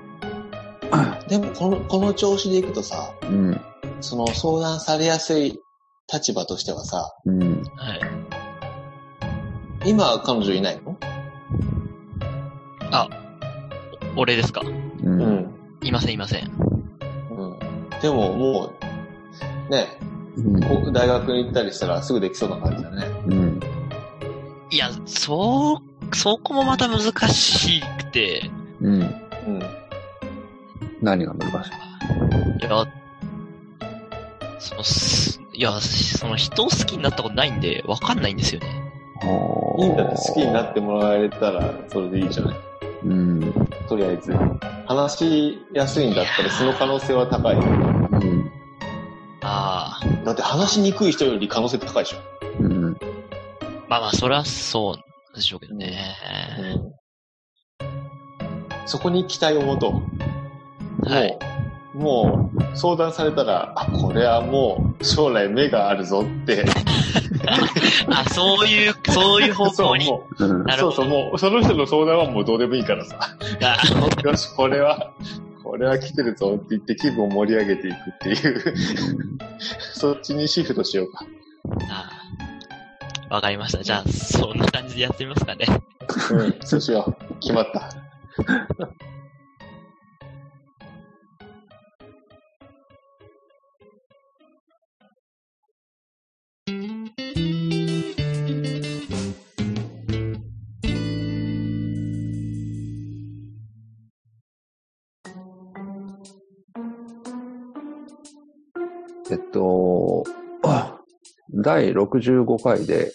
[1.27, 3.61] でも、この、この調子でいくとさ、うん。
[4.01, 5.59] その相談されやすい
[6.11, 7.63] 立場としてはさ、うん。
[7.77, 7.83] あ。
[7.83, 7.99] はい。
[9.85, 10.97] 今は彼女いないの？
[12.93, 13.09] あ、
[14.15, 14.61] 俺ですか？
[14.63, 14.69] う。。
[15.09, 15.49] うん
[15.81, 16.45] いません、いません。
[17.31, 17.59] うん。
[18.01, 18.71] でも、も
[19.69, 19.87] う、ね、
[20.37, 20.61] うん。
[20.63, 23.05] こ大学に行ったりしたらすぐできそうな感じだね。
[23.27, 23.59] うん。
[24.69, 29.01] いや、そう、そこもまた難しくて、うん。
[29.01, 29.11] うん。
[31.01, 32.65] 何が難しい？
[32.65, 32.85] いや、
[34.59, 38.67] そのす、いや、その人を好きになったことないんで、わかんないんですよね。
[39.79, 42.55] いいんだって好きになってもらえたら、それでいいじゃない
[43.05, 43.53] うん。
[43.87, 44.33] とりあえず。
[44.85, 47.55] 話しやすいんだったら、その可能性は高い。
[47.55, 48.51] うん。
[49.41, 52.17] ああ、だって話しにくい人より可能性高いでしょ。
[52.59, 52.97] うん。
[53.87, 55.97] まあまあ、それはそうでしょうけどね。
[58.85, 60.01] そこに期待を持と
[61.03, 61.09] う。
[61.09, 61.37] はい。
[61.93, 66.65] もう、相談されたら、あ、これはもう、将来目があるぞって。
[68.09, 70.05] あ、そういう、そういう方向に？
[70.05, 73.17] そうそうそう、もう、その人の相談はもうどうでもいいからさ。
[73.61, 73.77] あ
[74.27, 75.11] よし、これは、
[75.63, 78.75] これは来てるぞって言って気分を盛り上げていくっていう、
[79.93, 81.25] そっちにシフトしようか。
[81.89, 82.09] あ
[83.33, 83.83] わかりました。
[83.83, 85.65] じゃあ、そんな感じでやってみますかね。
[86.31, 87.33] うん、そうしよう。
[87.39, 87.89] 決まった。
[111.63, 113.13] 第65回で、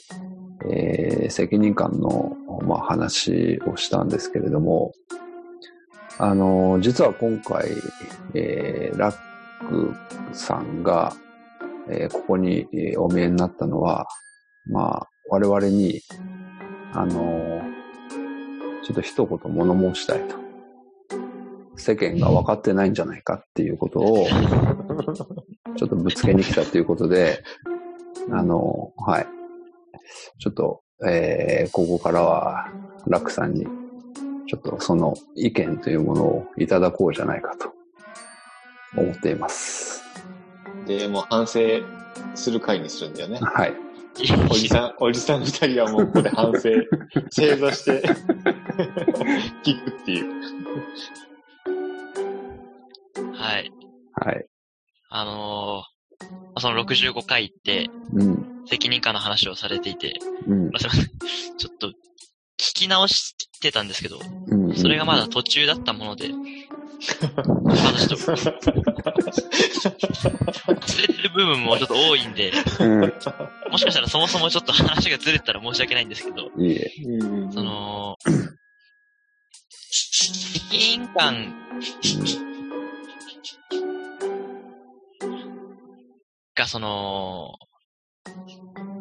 [0.71, 2.35] えー責任感の、
[2.67, 4.93] まあ、話をしたんですけれども、
[6.19, 7.69] あの、実は今回、
[8.35, 9.17] えー、ラッ
[9.69, 9.95] ク
[10.33, 11.15] さんが、
[11.91, 14.09] えーここにえーお見えになったのは、
[14.67, 16.01] まあ、我々に、
[16.95, 17.61] あの、
[18.83, 20.37] ちょっと一言物申したいと。
[21.77, 24.27] 世間が分かってないんじゃないかっていうことを、
[25.77, 27.43] ちょっとぶつけに来たということで、
[28.31, 29.27] あの、はい。
[30.39, 32.69] ちょっと、えーここからは、
[33.07, 33.67] ラックさんに、
[34.47, 37.73] ちょっとその意見というものをいただこうじゃないかと
[38.97, 40.03] 思っています。
[40.87, 41.61] で、もう反省
[42.35, 43.39] する回にするんだよね。
[43.41, 43.75] はい。
[44.51, 46.71] おじさん、おじさん二人はもうここで反省、
[47.31, 48.03] 正座して、
[49.63, 50.29] 聞くっていう。
[53.35, 53.73] はい。
[54.15, 54.47] はい。
[55.11, 55.98] あのーまあ
[56.61, 58.65] その65回ってうん。
[58.69, 60.15] 責任感の話をされていて、
[60.47, 60.73] うんま。
[60.75, 61.09] あ、すいません。
[61.57, 61.93] ちょっと聞
[62.75, 64.77] き直してたんですけど、うん。
[64.77, 68.37] それがまだ途中だったもので、まだちょっと、
[70.87, 73.01] ずれてる部分もちょっと多いんで、うん。
[73.71, 76.51] もしかしたらそもそもちょっと話がずれてたら申し訳ないんですけど、
[77.53, 78.17] その、
[79.91, 81.55] 責任感
[86.59, 87.55] がその、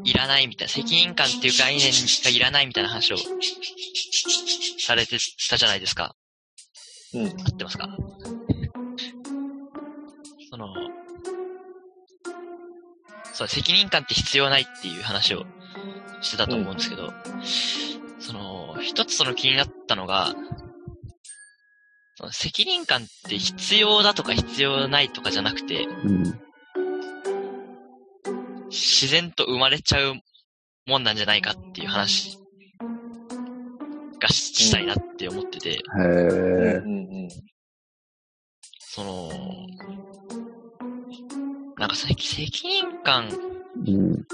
[0.03, 1.91] いらないみたいな、責任感っていう概念
[2.23, 3.17] がいらないみたいな話を
[4.79, 5.17] されて
[5.49, 6.15] たじゃないですか。
[7.13, 7.25] うん。
[7.25, 7.89] 合ってますか？
[10.49, 10.67] その、
[13.33, 15.45] そう、責任感って必要ないっていう話を
[16.21, 17.11] してたと思うんですけど、
[18.19, 20.35] その、一つその気になったのが、
[22.15, 26.39] その責任感って必要だとか必要ないとかじゃなくて、うん。
[28.77, 30.13] 自然と生まれちゃう
[30.85, 32.37] もんなんじゃないかっていう話
[34.19, 36.81] がししたいなって思ってて、へえ。
[36.83, 37.29] うん
[38.79, 39.29] その、
[41.77, 43.29] なんか責責任感
[43.85, 44.27] うん。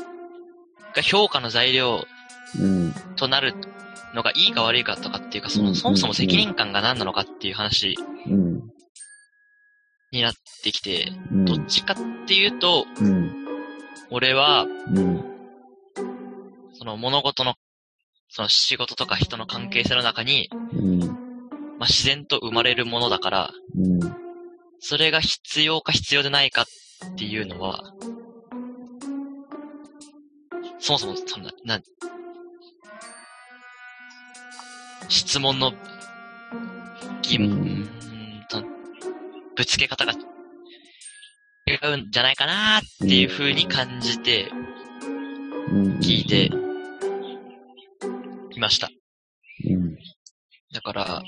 [0.96, 2.06] が評価の材料
[2.60, 2.94] うん。
[3.16, 3.54] となる
[4.14, 8.62] のがいいか悪いかとかっていうか、そうんのそもそも責任感が何なのかっていう話うん。
[10.12, 11.46] になってきて、うん。
[11.46, 13.43] どっちかっていうと、うん。
[14.16, 15.24] 俺は、うん。
[16.74, 17.56] その物事の、
[18.30, 21.00] その仕事とか人の関係性の中に、うん。
[21.00, 24.00] まあ、自然と生まれるものだから、うん。
[24.80, 27.92] それが必要か必要でないかっていうのは、
[30.78, 31.82] そもそも、そんな、な、
[35.10, 35.72] 質問の
[37.24, 37.90] 疑問、
[39.56, 40.14] ぶつけ方が
[41.66, 44.52] 違うんじゃないかなっていう風に感じて。
[46.02, 46.50] 聞いて
[48.52, 48.90] いました。
[50.74, 51.24] だから、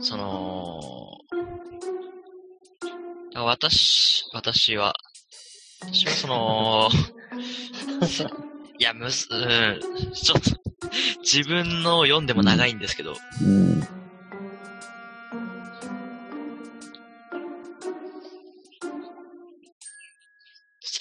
[0.00, 1.18] その、
[3.34, 4.94] 私、私は、
[5.82, 6.88] 私はその、
[8.78, 9.80] いや、むず、うん、
[10.14, 10.50] ちょっと、
[11.20, 13.97] 自分の読んでも長いんですけど、うん。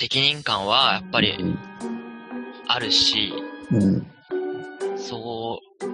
[0.10, 1.34] 責任感はやっぱり
[2.70, 3.34] あるし、
[3.70, 4.08] うん。
[4.98, 5.86] そう、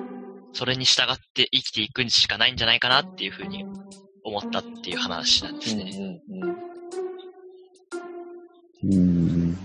[0.55, 3.65] それに従って生きていくしかないんじゃないかなっていうふうに
[4.23, 6.21] 思ったっていう話なんですね。
[6.29, 6.41] うん。
[8.83, 8.93] うん。
[8.93, 9.57] うん。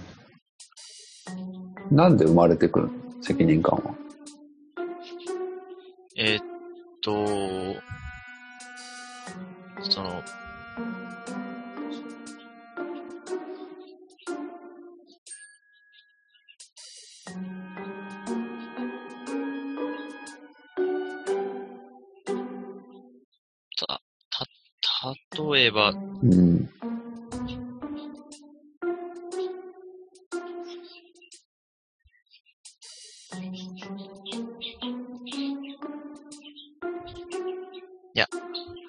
[1.91, 2.93] なんで生まれてくるの？
[3.21, 3.95] 責任感は。
[6.17, 6.45] えーっ
[7.03, 7.13] と、
[25.69, 26.69] えば、うん。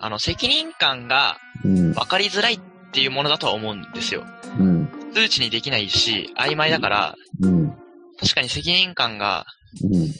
[0.01, 1.93] あの、責任感がうん。
[1.93, 2.59] 分かりづらいっ
[2.93, 4.25] ていうものだとは思うんですよ。
[4.57, 4.89] うん。
[5.13, 7.69] 数値にできないし、曖昧だから、うん。
[8.17, 9.45] 確かに責任感が
[9.83, 10.11] うん。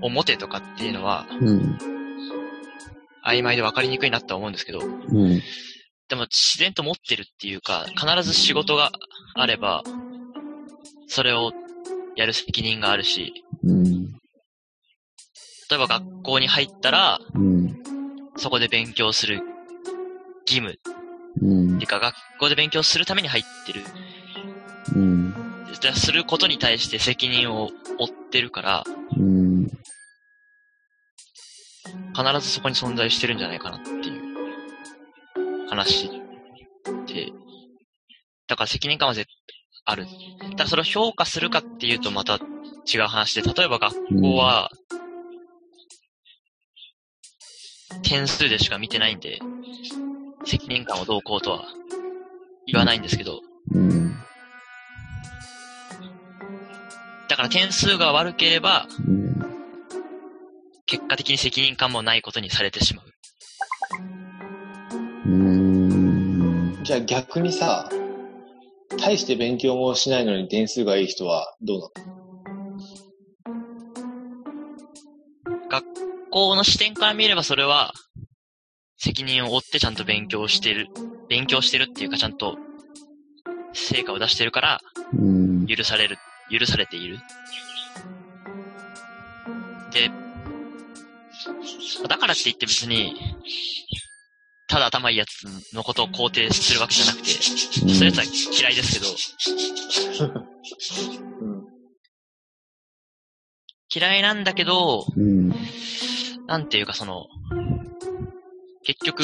[0.00, 1.78] 表とかっていうのはうん。
[3.24, 5.42] 曖昧で分かりにくいなって思うんですけど、うん。
[6.08, 8.92] でも自然と持ってるっていうか、必ず仕事が
[9.34, 9.82] あれば、
[11.08, 11.52] それを
[12.14, 14.12] やる責任があるし、うん。
[15.68, 17.78] 例えば学校に入ったら、うん。
[18.36, 19.40] そこで勉強する
[20.46, 20.78] 義務、
[21.42, 23.82] うんっていうか学校で勉強するために入ってる。
[24.94, 25.34] うん。
[25.94, 27.66] することに対して責任を
[27.98, 28.84] 負ってるから、
[29.16, 29.66] うん。
[32.14, 34.15] 必ずそこに存在してるんじゃないかなっていう
[35.68, 36.08] 話
[37.06, 37.32] で、
[38.46, 39.34] だから責任感は絶対
[39.84, 40.06] ある。
[40.56, 42.38] ただそれを評価するかっていうとまた
[42.92, 44.70] 違う話で、例えば学校は、
[48.02, 49.40] 点数でしか見てないんで、
[50.44, 51.64] 責任感をどうこうとは
[52.66, 53.40] 言わないんですけど、
[53.72, 54.12] うん。
[57.28, 59.34] だから点数が悪ければ、うん。
[60.86, 63.15] 結果的に責任感もないことにされてしまう。
[66.86, 67.90] じゃあ逆にさ、
[68.96, 71.88] 大して勉強もしないのに点数がいい人はどうな
[75.52, 75.68] の？
[75.68, 75.84] 学
[76.30, 77.92] 校の視点から見ればそれは、
[78.98, 80.86] 責任を負ってちゃんと勉強してる、
[81.28, 82.56] 勉強してるっていうかちゃんと、
[83.72, 84.80] 成果を出してるから、
[85.12, 85.66] うん。
[85.66, 86.18] 許される、
[86.56, 87.18] 許されている。
[89.92, 90.08] で、
[92.06, 93.16] だからって言って別に、
[94.68, 98.24] ただ頭いいやつのことを肯定するわけじゃなくて、そういうやつは
[98.58, 99.00] 嫌いです
[100.18, 100.26] けど、
[101.40, 101.66] うん。
[103.94, 105.54] 嫌いなんだけど、うん。
[106.46, 107.26] なんていうかその、
[108.84, 109.22] 結局、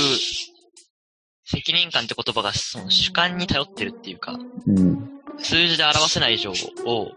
[1.45, 5.21] 責任感って言葉がその主観に頼ってるっていうか、うん。
[5.39, 7.11] 数字で表せない以上を、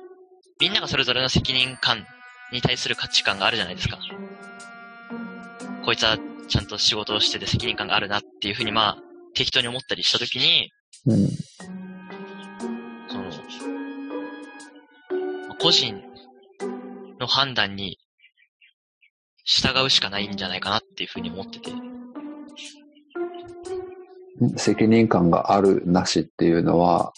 [0.60, 2.08] みんながそれぞれの責任感
[2.52, 4.00] に対する価値観があるじゃないですか。
[5.84, 6.18] こいつは
[6.48, 8.98] ちゃんと仕事をしてて責任感があるなっていうふうにまあ、
[9.34, 10.72] 適当に思ったりしたときに、
[11.06, 11.28] うん。
[13.10, 13.32] その、
[15.60, 16.02] 個人
[17.20, 17.98] の判断に
[19.44, 21.72] 従うしかないんじゃないかなっていうふうに思ってて。
[24.58, 27.14] 責任感があるなしっていうのは、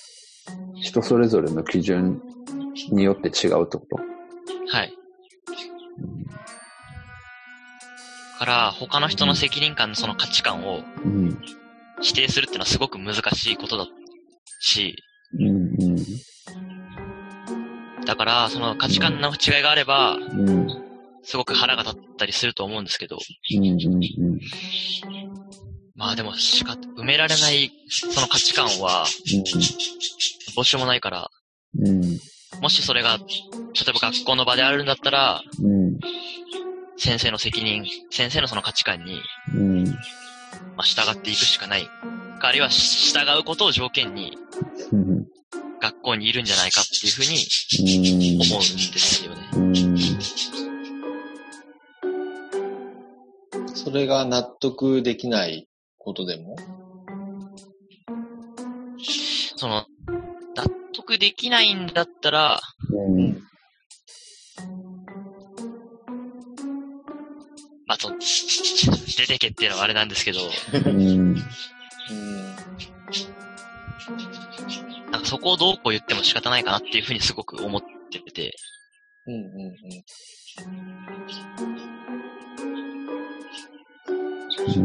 [0.76, 2.22] 人それぞれの基準
[2.92, 3.98] によって違うってこと？
[4.70, 4.94] はい。
[8.38, 11.42] から、他の人の責任感のその価値観をうん。
[12.02, 13.88] 否定するってのはすごく難しいことだ
[14.60, 14.96] し、
[18.06, 20.18] だから、その価値観の違いがあれば、
[21.24, 23.18] すごく腹が立ったりすると思うんですけど、
[25.96, 29.06] まあでも、しか、埋められない、その価値観は、
[30.56, 31.30] どうしようもないから、
[32.62, 33.24] もしそれが、例
[33.90, 35.42] えば学校の場であるんだったら、
[36.98, 39.22] 先生の責任、先生のその価値観に、
[39.54, 39.86] うん。
[39.86, 39.94] ま
[40.80, 41.88] あ、従っていくしかない。
[42.40, 44.38] あるいは従うことを条件に
[44.92, 45.26] うん。
[45.80, 48.68] 学校にいるんじゃないかっていうふうに思うんで
[49.00, 49.50] すよね。
[49.54, 49.98] うん。
[53.76, 55.68] それが納得できない
[55.98, 56.56] ことでも？
[59.56, 59.86] その、
[60.56, 62.60] 納得できないんだったら、
[62.92, 63.37] うん。
[67.98, 70.40] あ、その出てけっていうのはあれなんですけど、
[75.12, 77.82] なんかそこをどうこう言っても仕方ないかなっていうふうにすごく思っ
[78.12, 78.56] てて、
[79.26, 79.42] うんうん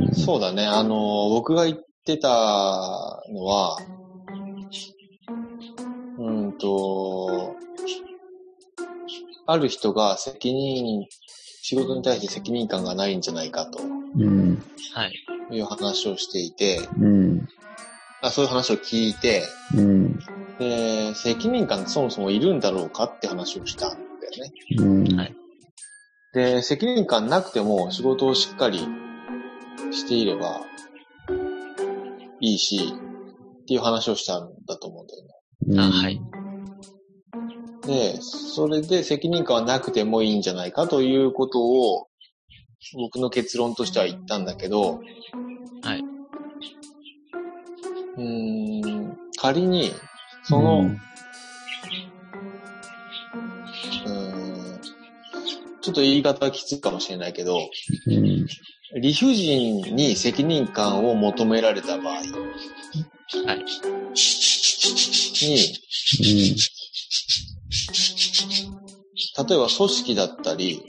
[0.05, 0.15] うん。
[0.15, 0.67] そうだね。
[0.67, 2.29] あの、僕が言ってた
[3.31, 3.79] のは、
[6.19, 7.57] うんと、
[9.47, 11.07] ある人が責任、
[11.63, 13.81] 仕事に対して責任感がないんじゃないかと
[14.19, 14.63] うん。
[14.93, 15.13] はい。
[15.51, 17.49] いう話をしていて、うん。
[18.21, 19.43] あそういう話を聞いて、
[19.75, 20.19] うん。
[20.59, 24.03] で、責任感ってそもそもいるんだろうかって話をしたんだよ
[24.45, 24.53] ね。
[24.79, 24.85] う
[25.15, 25.17] ん。
[25.17, 25.35] はい
[26.33, 28.79] で、責任感なくても仕事をしっかり
[29.91, 30.63] していれば
[32.41, 32.95] いいし、
[33.63, 35.83] っていう話をしたんだと思うんだよね。
[35.83, 36.21] あはい。
[37.87, 42.07] で、それで責任感はなくてもいいんじゃないかということを
[42.95, 45.01] 僕の結論としては言ったんだけど、
[45.83, 46.05] はい。
[48.17, 49.93] うーん、仮に、
[50.45, 54.81] その、うーん、
[55.81, 57.71] ちょっと言い方はきついかもしれないけど、
[58.07, 58.47] うん。
[59.01, 62.25] 理不尽に責任感を求められた場合はい。
[65.43, 65.59] に、
[67.89, 70.85] 例えば組織だったり、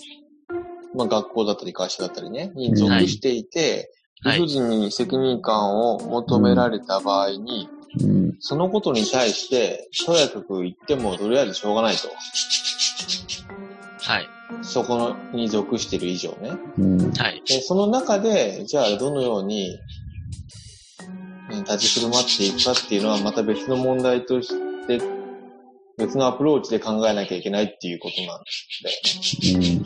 [0.96, 3.88] まあ学校だったり会社だったりね、に属していて、はい
[4.24, 7.68] 理不尽に責任感を求められた場合に、
[8.02, 8.36] うん。
[8.39, 12.08] そのことに対して、とやかく言ってもとりあえずしょうがないと。
[14.02, 14.30] はい。
[14.62, 16.52] そこのに属している以上ね。
[16.78, 17.12] うん。
[17.12, 17.44] はい。
[17.46, 19.78] でその中で、じゃあどのように、
[21.50, 24.50] ね立ち振る舞っていくかっていうのはまた別の問題とし
[24.88, 25.02] て、
[25.98, 29.82] 別のアプローチで考えなきゃいけないっていうことなんだよね。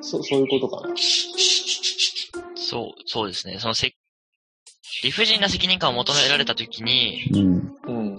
[0.00, 0.94] そそういうことかな。
[2.54, 3.58] そう、そうですね。
[3.58, 3.94] そのせ、
[5.02, 7.76] 理不尽な責任感を求められたときに、うん。
[7.86, 8.14] うん。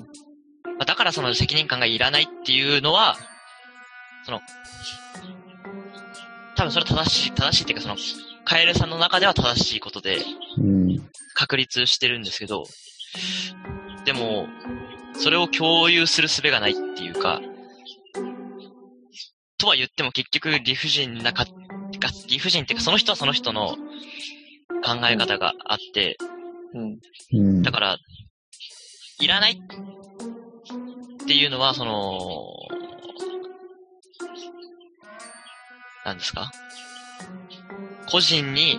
[0.78, 3.16] まあだからその責任感がいらないっていうのは、
[4.26, 4.42] その、
[6.56, 7.96] 多分それは正しい、正しいっていうかその、
[8.46, 10.20] カエルさんの中では正しいことで
[10.58, 11.10] うん。
[11.34, 12.66] 確立してるんですけど、
[14.06, 14.48] でも、
[15.16, 17.42] それを共有する術がないっていうか、
[19.58, 21.52] とは言っても結局理不尽なか、が
[22.28, 23.78] 理不尽っていうかその人はその人の
[24.84, 26.18] 考え方があって、
[26.74, 27.00] うん。
[27.32, 27.62] うん。
[27.62, 27.98] だから、
[29.20, 29.58] いらないっ
[31.26, 32.44] ていうのは、その、
[36.04, 36.52] 何ですか？
[38.10, 38.78] 個人に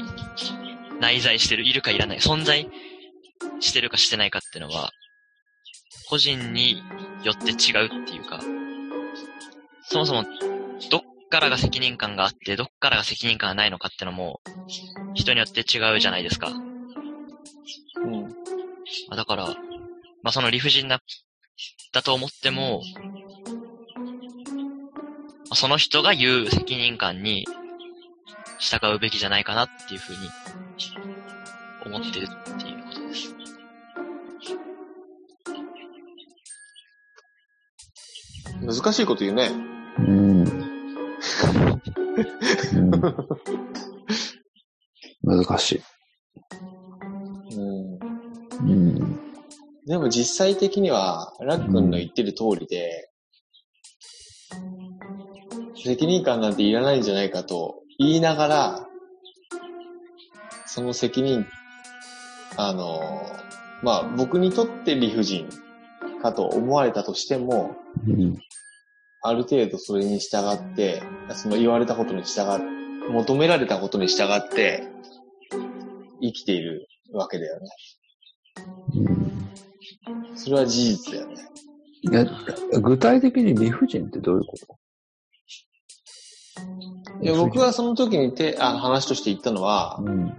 [1.00, 2.68] 内在してる、いるかいらない、存在
[3.60, 4.92] してるかしてないかっていうのは、
[6.14, 6.80] 個人に
[7.24, 8.38] よって違うっていうか、
[9.82, 10.22] そもそも、
[10.88, 14.40] どっからが責任感があって、どっからが責任感がないのかってのも、
[15.14, 16.50] 人によって違うじゃないですか。
[16.50, 18.22] うん。
[18.22, 18.28] ま
[19.10, 19.46] あだから、
[20.22, 21.00] まあその理不尽な、
[21.92, 22.82] だと思っても、
[25.48, 27.44] まあその人が言う責任感に
[28.60, 30.18] 従うべきじゃないかなっていうふうに
[31.86, 32.73] 思ってるっていう
[38.66, 39.50] 難しいこと言うね。
[39.98, 40.42] うん。
[40.42, 40.44] う
[42.80, 42.90] ん。
[45.22, 45.82] 難しい。
[47.56, 47.98] うん。
[48.68, 49.20] うん。
[49.86, 53.10] でも実際的には、ラックンの言ってる通りで、
[55.76, 58.88] 責任感なんていらないんじゃないかと言いながら、
[60.66, 61.46] その責任、
[62.56, 63.00] あの、
[63.82, 65.48] まあ僕にとって理不尽
[66.22, 67.76] かと思われたとしても、
[68.08, 68.38] うん。
[69.26, 72.60] ある程度それに従って、その言われたことに従っ、
[73.10, 74.86] 求められたことに従って、
[76.20, 77.68] 生きているわけだよね。
[80.36, 81.36] それは事実だよね。
[82.02, 82.26] いや
[82.82, 84.78] 具体的に理不尽ってどういうこ
[87.22, 90.38] いや僕はその時にてあの話として言ったのはと、うん。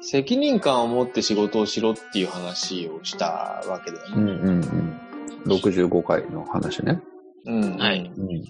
[0.00, 4.16] 責任感を持って仕事をしろっていう話をしたわけだよね。
[4.16, 5.00] うんうんうん。
[5.46, 7.00] 65回の話ね。
[7.46, 7.76] うん。
[7.76, 8.44] はいうん。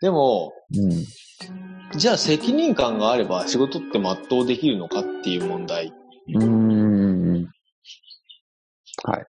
[0.00, 1.98] でも、うん。
[1.98, 5.92] じゃあ責任感があれば仕事って全うできるのかっていう問題。
[6.34, 7.48] うーん。
[9.04, 9.26] はい。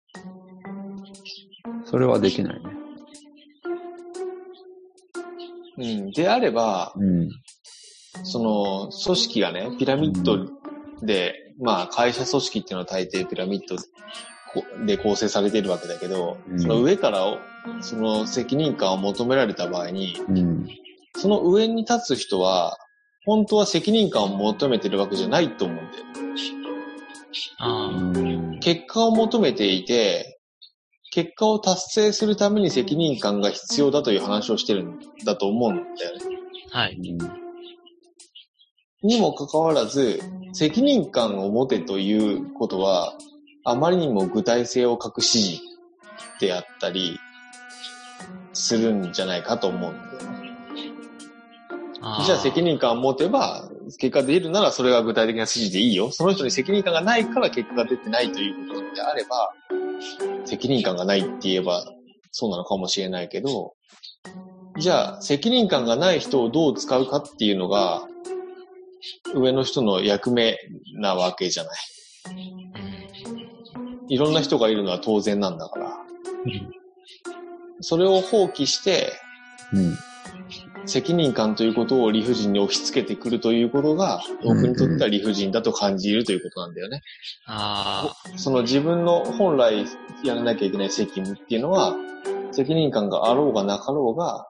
[1.85, 2.61] それはできないね。
[5.77, 6.11] うん。
[6.11, 7.29] であれば、うん。
[8.23, 10.47] その組織がね、ピラミッド
[11.05, 13.75] で、まあ会社組織っていうのは大抵ピラミッド
[14.85, 17.39] で構成されているわけだけど、うんその上からを
[17.81, 20.67] その責任感を求められた場合に、うん。
[21.15, 22.77] その上に立つ人は、
[23.25, 26.05] 本当は責任感を求めてるわけじゃないと思うんだよ。
[27.59, 28.59] あうん。
[28.59, 30.39] 結果を求めていて、
[31.11, 36.37] 結果を達成するために責任感が必要だという話をしてるんだと思うんだよね。
[36.71, 36.97] あ、はい。
[39.03, 40.21] にもかかわらず、
[40.53, 43.13] 責任感を持てということは、
[43.70, 45.61] あまりにも具体性を欠く指示
[46.39, 47.20] であったり、
[48.53, 50.53] するんじゃないかと思うんだよね。
[52.01, 56.11] あーじゃあ責任感を持てば、結果出るならそれが具体的な指示でいいよ。
[56.11, 59.53] その人に責任感がないから結果が出てないということであれば、
[60.45, 61.86] 責任感がないって言えば
[62.32, 63.74] そうなのかもしれないけど、
[64.80, 68.07] じゃあ責任感がない人をどう使うかっていうのが、
[69.36, 70.57] 上の人の役目
[70.95, 71.78] なわけじゃない。
[74.08, 75.97] うんいろんな人がいるのは当然なんだから。
[77.82, 79.14] それを放棄して、
[79.74, 79.97] うん。
[80.86, 87.01] 責任感ということを理不尽に押し付けてくるということが、僕にとっては理不尽だと感じるということなんだよね。
[87.45, 89.86] あその自分の本来
[90.24, 91.95] やらなきゃいけない責務っていうのは、
[92.51, 94.47] 責任感があろうがなかろうが、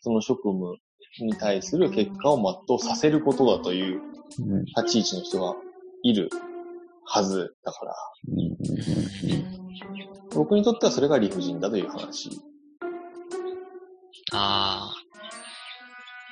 [0.00, 0.76] その職務
[1.20, 2.36] に対する結果を
[2.68, 4.02] 全うさせることだという
[4.40, 4.64] うん。
[4.66, 5.56] 立ち位置の人が
[6.02, 6.28] いる
[7.10, 7.94] はずだから、
[10.34, 12.30] 僕にとってはそれが理不尽だという話。
[14.32, 14.94] ああ、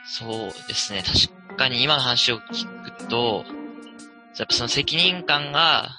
[0.07, 0.29] そう
[0.69, 1.03] ですね。
[1.03, 2.67] 確かに今の話を聞
[2.99, 3.45] くと、
[4.39, 5.97] やっぱその責任感が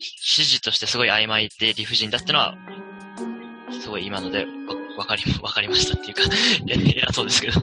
[0.00, 2.56] 指示としてすごい曖昧で理不尽だってのは、
[3.80, 6.22] すごい今のでわわかり、 わかりましたっていうか、
[6.66, 7.60] いや偉そうですけど。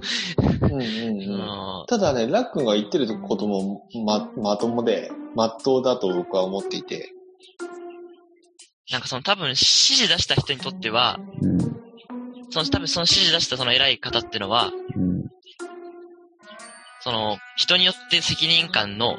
[0.61, 7.13] うんうんううんんただね、ラックンが言ってることもま、まともで、まっとうだと僕は思っていて、
[8.91, 11.59] なんかその多分指示出した人にとっては、うん。
[12.49, 15.23] その多分その指示出したその偉い方ってのは、うん。
[16.99, 19.17] その、人によって責任感の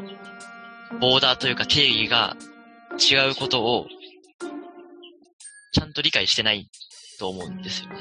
[1.00, 2.36] ボーダーというか定義が
[2.98, 3.86] 違うことを、
[5.72, 6.68] ちゃんと理解してない
[7.22, 7.96] と思うんですよね。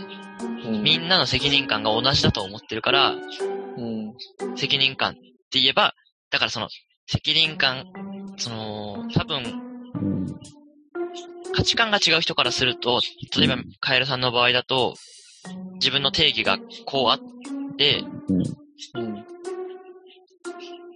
[0.66, 4.14] うんみんなの責任感が同じだと思ってるから、うん。
[4.58, 5.16] 責任感っ
[5.52, 5.94] て言えば、
[6.32, 6.70] だからその、
[7.08, 7.86] 責任感、
[8.38, 9.44] その、多分、
[10.02, 10.28] うん。
[11.54, 13.00] 価値観が違う人からすると、
[13.38, 14.96] 例えば、カエルさんの場合だと、
[15.74, 18.42] 自分の定義がこうあって、うん。
[18.42, 19.26] うん。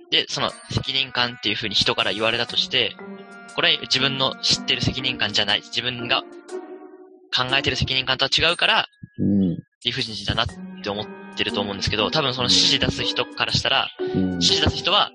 [0.09, 2.95] で、その責任感っていう風に人から言われたとして、
[3.55, 5.61] これは自分の知ってる責任感じゃない。
[5.61, 6.23] 自分が
[7.35, 8.87] 考えてる責任感とは違うから、
[9.19, 9.57] うん。
[9.83, 10.47] 理不尽だなっ
[10.83, 11.05] て思っ
[11.35, 14.31] てると思うんですけど、多分その指示出す人からしたら、うん。
[14.33, 15.11] 指示出す人は、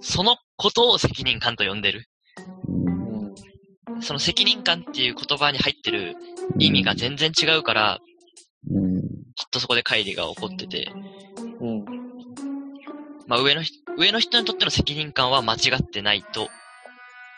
[0.00, 2.04] そのことを責任感と呼んでる。
[2.68, 4.02] うん。
[4.02, 6.14] その責任感っていう言葉に入ってる
[6.58, 7.98] 意味が全然違うから、
[8.70, 9.00] うん。
[9.34, 10.92] きっとそこで乖離が起こってて、
[11.60, 11.84] うん。
[13.26, 16.48] まあ上の人、上の人にとっての責任感は間違ってないと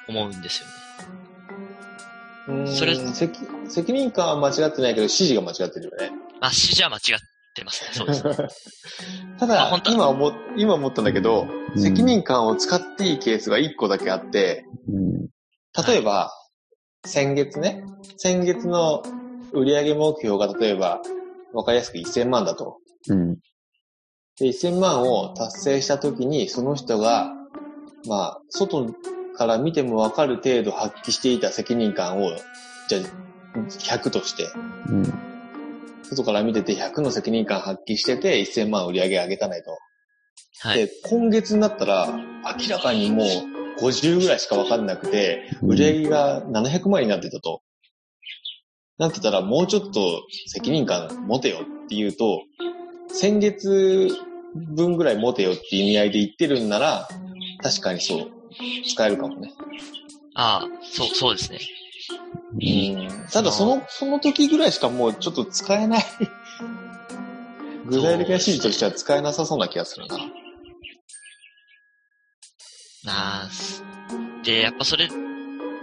[0.09, 0.66] 思うんですよ
[1.14, 1.20] ね。
[2.51, 3.38] うんそれ責
[3.68, 6.11] 責任感は間違ってないけど、指示が間違ってるよね。
[6.40, 7.03] まあ指示は間違っ
[7.55, 7.90] てますね。
[7.92, 8.34] そうですね。
[9.38, 15.28] ただまあ本、当は今思っ、今思ったんだけど、うん責任感を使っていいケースが1個だけあって、うん。
[15.86, 16.32] 例えば、
[17.07, 17.84] 先月ね、
[18.16, 19.03] 先月の
[19.53, 21.01] 売上目標が例えば、
[21.53, 22.78] わかりやすく1000万だと。
[23.09, 23.38] うん。
[24.38, 27.32] で、1000万を達成した時に、その人が、
[28.07, 28.94] まあ、外
[29.41, 32.28] から見てもわかる程度発揮していた責任感を、
[32.88, 33.59] じゃあ、
[33.97, 34.53] 100として、
[34.91, 35.14] うん。
[36.03, 39.78] 外から見てて100の責任感発揮してて、1000万売り上げ上げたないと。
[40.61, 40.86] はい。
[40.86, 42.09] で、今月になったら、
[42.61, 43.24] 明らかにも
[43.80, 47.62] う50ぐらいしかわかんなくて、売り上げが700万になってたと。
[48.99, 52.43] なってたら、もうちょっと責任感持てよって言うと、
[53.09, 54.11] 先月
[54.55, 57.09] 分ぐらい持てよって意味合いで言ってるんなら、
[57.62, 58.39] 確かにそう、
[58.86, 59.53] 使えるかもね。
[60.34, 61.59] ああ、そう、そうですね。
[63.32, 66.05] ただその、その時ぐらいしかもうちょっと使えない。
[67.86, 70.16] 具体的な指示としては使えなさそうな気がするな。
[73.05, 73.82] なあ、す
[74.44, 75.09] で、やっぱそれ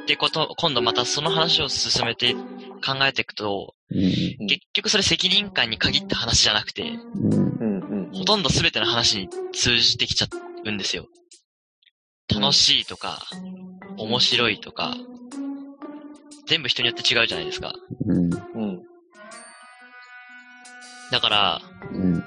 [0.08, 4.48] でこと、今度またその話を進めて考えていくと、うん。
[4.48, 6.84] 結局それ責任感に限った話じゃなくて、
[7.16, 7.34] うん。
[7.34, 10.28] うんうんほとんど全ての話に通じてきちゃ
[10.64, 11.08] うんですよ。
[12.34, 13.26] 楽しいとか、
[13.98, 14.98] 面白いとか、
[16.48, 17.74] 全部人によって違うじゃないですか。
[18.06, 18.34] うん。
[18.34, 18.84] うん。
[21.12, 21.62] だから、
[21.92, 22.14] うん。
[22.18, 22.24] ま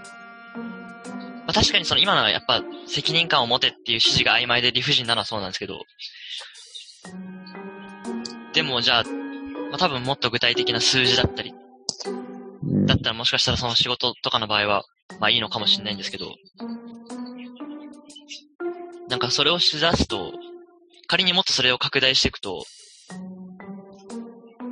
[1.49, 5.85] あ、確かにその今のはやっぱ責任感を持てっていう指示が曖昧で理不尽なのはそうなんですけど、
[8.53, 9.05] でもじゃあ、
[9.71, 11.55] まあ、多分もっと具体的な数字だったり、
[12.63, 12.87] うん。
[12.87, 14.85] だったらもしかしたらその仕事とかの場合は、
[15.19, 16.35] まあいいのかもしれないんですけど、
[19.11, 20.33] なんかそれをしだすと、
[21.09, 22.65] 仮にもっとそれを拡大していくと、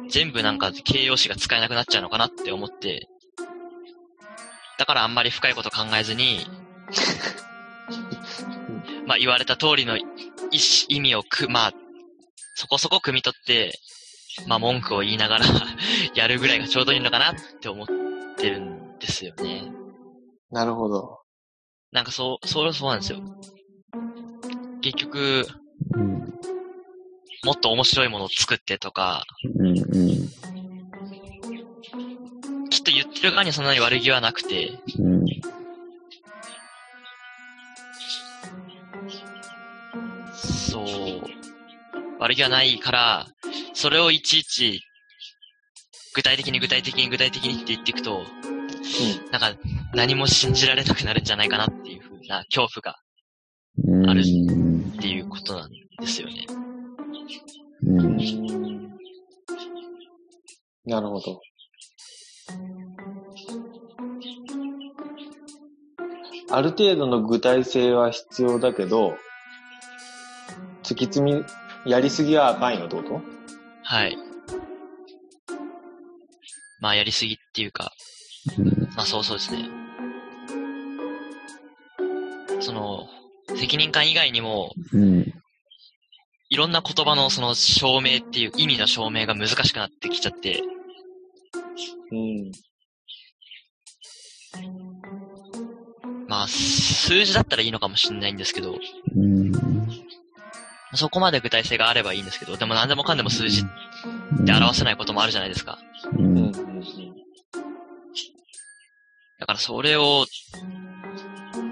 [0.09, 3.09] 全部なんか形容詞が使えなくなっちゃうのかなって思って、
[4.79, 6.47] だからあんまり深いこと考えずに、
[9.09, 11.73] まあ言われた通りの意味をく、まあ、
[12.55, 13.77] そこそこ汲み取って、
[14.47, 15.47] まあ文句を言いながら
[16.15, 17.87] やるぐらいがちょうどいいのかなって思っ
[18.37, 19.73] てるんですよね。
[20.53, 21.23] なるほど。
[21.91, 23.19] なんかそう、そう、そうなんですよ。
[24.81, 25.47] 結局、
[25.97, 26.21] うん。
[27.45, 29.25] もっと面白いものを作ってとか、
[29.59, 29.69] うん。
[29.69, 30.29] うん。
[32.71, 35.27] きっと言ってる側にはそんなに悪気はなくて、うん。
[40.33, 40.89] そう、
[42.21, 43.27] 悪気はないから、
[43.75, 44.83] それをいちいち、
[46.15, 48.25] 具体的に具体的に具体的にって言っていくと、
[49.31, 49.53] なんか
[49.95, 52.99] 何も信じられなくなるんじゃないかなっていうふうな恐怖が
[53.87, 54.11] うん。
[54.11, 54.48] あるうん。
[55.39, 56.47] ことなんですよね。
[57.87, 58.17] うん。
[60.85, 61.41] なるほど。
[66.51, 69.17] ある程度の具体性は必要だけど、
[70.83, 71.45] 突き詰み、
[71.85, 73.21] やりすぎはあかんよってこと？
[73.85, 74.17] はい。
[76.81, 77.93] まあやりすぎっていうか、
[78.97, 79.69] まあそうそうですね。
[82.61, 83.07] その、
[83.59, 85.35] 責任感以外にも、うん。
[86.51, 90.63] いろんな言葉のその証明っていう意味の証明が難しくなってきちゃって、
[92.11, 92.53] うん。
[96.27, 98.75] まあ数字だったらいいのかもしれないんですけど、
[99.17, 99.53] うん。
[100.95, 103.65] そこまで具体性があればいいんですけど、でも何でもかんでも数字っ
[104.47, 105.79] て表せないこともあるじゃないですか。
[106.13, 106.19] う。
[106.19, 106.53] うんん。
[109.39, 110.25] だからそれを、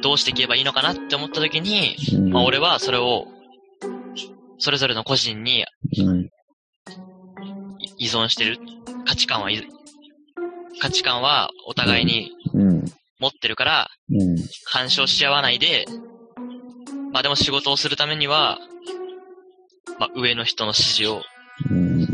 [0.07, 3.27] どうしていけばいいのかなって思った時に、うんまあ俺はそれを、
[4.59, 5.65] それぞれの個人に
[5.99, 6.21] うん。
[7.99, 8.57] い依存してる。
[9.05, 9.69] 価値観はい、
[10.81, 12.85] 価値観はお互いにうん。
[13.19, 14.37] 持ってるから、うん。
[14.71, 15.87] 干渉し合わないで、
[17.13, 18.61] まあでも仕事をするためには、
[19.99, 21.23] まあ上の人の指示を
[21.69, 22.07] うん。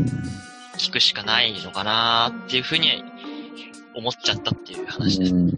[0.79, 3.03] 聞くしかないのかなっていうふうに
[3.95, 5.35] 思っちゃったっていう話です。
[5.35, 5.53] うん。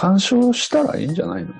[0.00, 1.52] 干渉したらいいんじゃないの？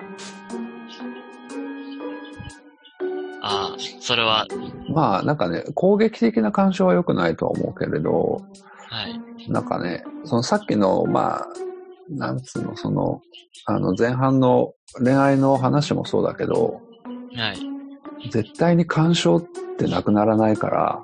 [3.41, 4.45] ああ、それは、
[4.93, 8.41] まあ、なんかね、攻撃的な干渉は良くないとは思うけれど、
[8.87, 9.51] はい。
[9.51, 11.47] なんかね、そのさっきの、まあ、
[12.07, 13.19] なんつうの、その、
[13.65, 16.79] あの、前半の恋愛の話もそうだけど、
[17.35, 18.29] はい。
[18.31, 19.45] 絶対に干渉っ
[19.77, 21.03] てなくならないから、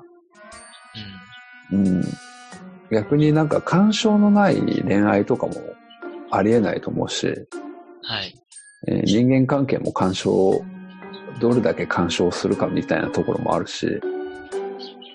[1.70, 2.02] うん。
[2.90, 5.52] 逆になんか干渉のない恋愛とかも
[6.30, 7.26] ありえないと思うし、
[8.02, 8.34] はい。
[8.88, 10.62] えー人間関係も干渉、
[11.40, 14.00] どれだけ干渉するかみたいなところもあるし、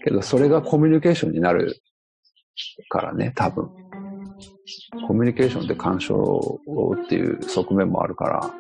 [0.03, 1.82] けどそれがコミュニケーションになる
[2.89, 3.70] からね、多分。
[5.07, 6.59] コミュニケーションって干渉
[7.05, 8.53] っていう側面もあるから、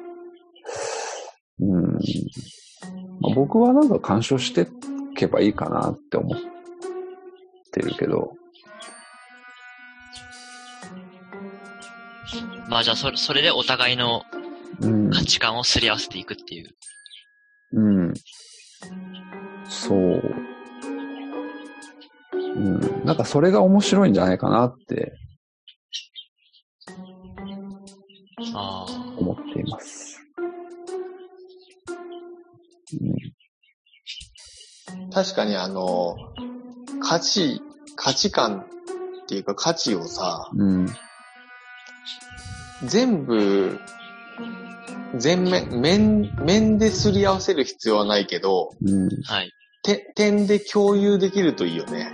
[1.59, 1.93] うん。
[3.21, 4.65] まあ、僕はなんか干渉してい
[5.15, 6.39] けばいいかなって思っ
[7.71, 8.33] てるけど、
[12.71, 14.23] まあじゃあそれ、それでお互いの
[14.79, 15.09] うん。
[15.09, 16.69] 価値観をすり合わせていくっていう。
[17.73, 18.13] うん。
[19.67, 20.21] そう。
[22.33, 23.05] うん。
[23.05, 25.11] なんかそれが面白いんじゃないかなって
[28.53, 29.15] ああ。
[29.17, 30.17] 思っています。
[35.13, 36.15] 確かにあの、
[37.01, 37.61] 価値、
[37.97, 38.65] 価値観
[39.23, 40.87] っていうか価値をさ、うん。
[42.85, 43.79] 全部、
[45.17, 49.09] 全面、面、面ですり合わせる必要はないけど、うん。
[49.23, 49.51] はい。
[49.83, 52.11] て、点で共有できるといいよね。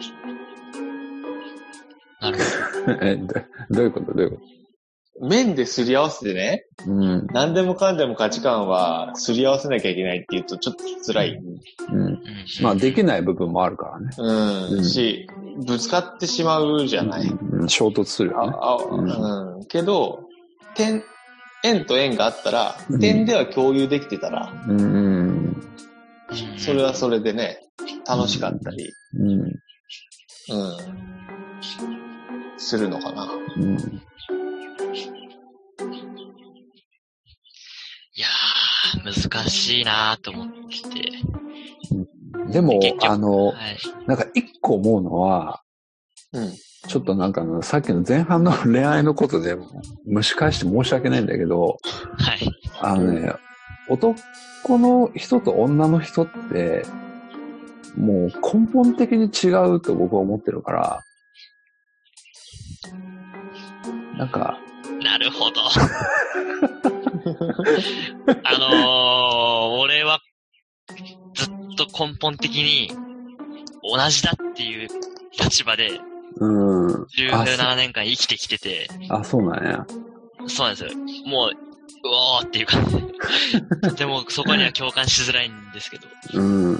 [2.19, 3.33] なるほ え、ど
[3.69, 4.13] どういうこと？
[4.13, 4.37] どういうこ
[5.19, 7.27] 面ですり合わせてね、とうん。
[7.33, 11.29] 何でもかんでも価値観はすり合わせなきゃいけないって言うとちょっと辛い。
[11.31, 11.43] うん。
[11.55, 11.61] ど。
[11.91, 12.19] うん。
[12.61, 14.09] まあできない部分もあるからね。
[14.17, 14.31] う
[14.75, 14.77] ん。
[14.77, 15.27] うんし、
[15.65, 17.27] ぶつかってしまうじゃない。
[17.27, 18.53] うん、衝突するよね。
[18.53, 19.65] あ、あ、うんうん。
[19.65, 20.26] けど、
[20.77, 21.03] 点、
[21.63, 25.55] 円と円があったらう、ん点では共有できてたら、うん。
[26.57, 27.59] それはそれでね、
[28.07, 29.41] 楽しかったり、うん。
[29.41, 29.59] うん。
[32.57, 33.27] するのかな。
[33.57, 33.77] うん。
[33.77, 33.81] い
[38.21, 41.11] やー、難しいなーと思ってて。
[42.51, 43.55] でもあの、はい。
[44.05, 45.61] なんか一個思うのは、
[46.33, 46.53] うん。
[46.87, 49.57] ちょっとなんかあのさっきの前半の恋愛のことで
[50.11, 51.77] 蒸し返して申し訳ないんだけど、
[52.17, 52.49] はい。
[52.81, 53.33] あのね、
[53.89, 54.15] 男
[54.77, 56.85] の人と女の人って、
[57.97, 61.01] もう根本的に違うと僕は思ってるから、
[64.17, 64.57] なんか、
[65.01, 65.61] なるほど。
[68.43, 70.19] あのー、俺は、
[71.33, 72.89] ずっと根本的に、
[73.83, 74.87] 同じだっていう
[75.39, 75.99] 立場で、
[76.39, 76.89] うん。
[76.89, 79.85] あ17年間生きてきてて、あ、そうなんや。
[80.47, 81.01] そうなんですよ。
[81.25, 81.67] もう、う
[82.07, 83.93] おーっていう感じで。
[83.97, 86.07] でも、そこには共感しづらいんですけど。
[86.33, 86.75] うん。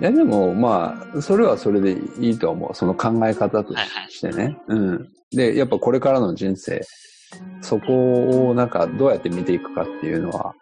[0.00, 2.74] いや、でも、まあ、それはそれでいいと思う。
[2.74, 4.10] その考え方とはいはい。
[4.10, 4.58] してね。
[4.68, 5.08] うん。
[5.30, 6.82] で、やっぱこれからの人生、
[7.60, 10.54] そこをなんかどうやって見ていくかっていうのは、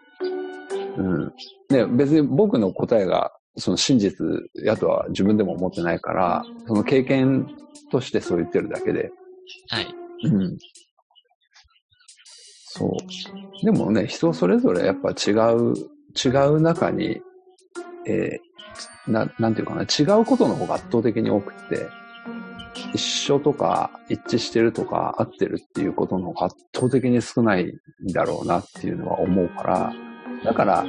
[0.96, 1.32] うん。
[1.70, 4.24] ね、別に僕の答えが、その真実
[4.64, 7.46] やとは自分でも思ってないから、その経験
[7.90, 9.10] としてそう言ってるだけで。
[9.68, 9.94] はい。
[10.24, 10.58] うん。
[12.66, 13.64] そう。
[13.64, 15.74] でもね、人それぞれやっぱ違う、
[16.14, 17.20] 違う中に、
[18.06, 21.88] えーな、なんていうかな、違うことの方が圧倒的に多くって、
[22.94, 27.72] 一緒とか一致してるとか合ってるっていうことの方が圧倒的に少ないん
[28.12, 29.92] だろうなっていうのは思うから、
[30.44, 30.86] だから、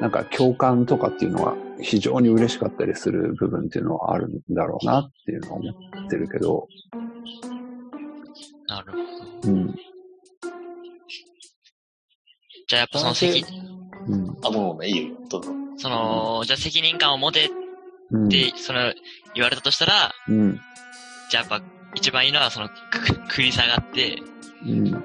[0.00, 6.68] なんか共感とかっていうのは非常に嬉しかったりする部分っていうのはあるんだろうなっていうのは思ってるけど、
[8.68, 8.98] なるほ
[9.46, 9.52] ど。
[9.52, 9.74] うん。
[12.68, 13.44] じゃあやっぱその責、
[14.06, 14.36] うん。
[14.42, 15.16] あ、もうね、いいよ。
[15.28, 15.52] どうぞ。
[15.76, 17.48] その、じゃあ責任感を持てっ
[18.12, 18.28] うん。
[18.28, 18.92] て、その、
[19.34, 20.60] 言われたとしたら、うん。
[21.30, 21.62] じゃあやっぱ
[21.94, 22.74] 一番いいのは、その、く
[23.30, 24.18] 食い下がって、
[24.66, 24.90] うん。
[24.90, 25.02] ちょっ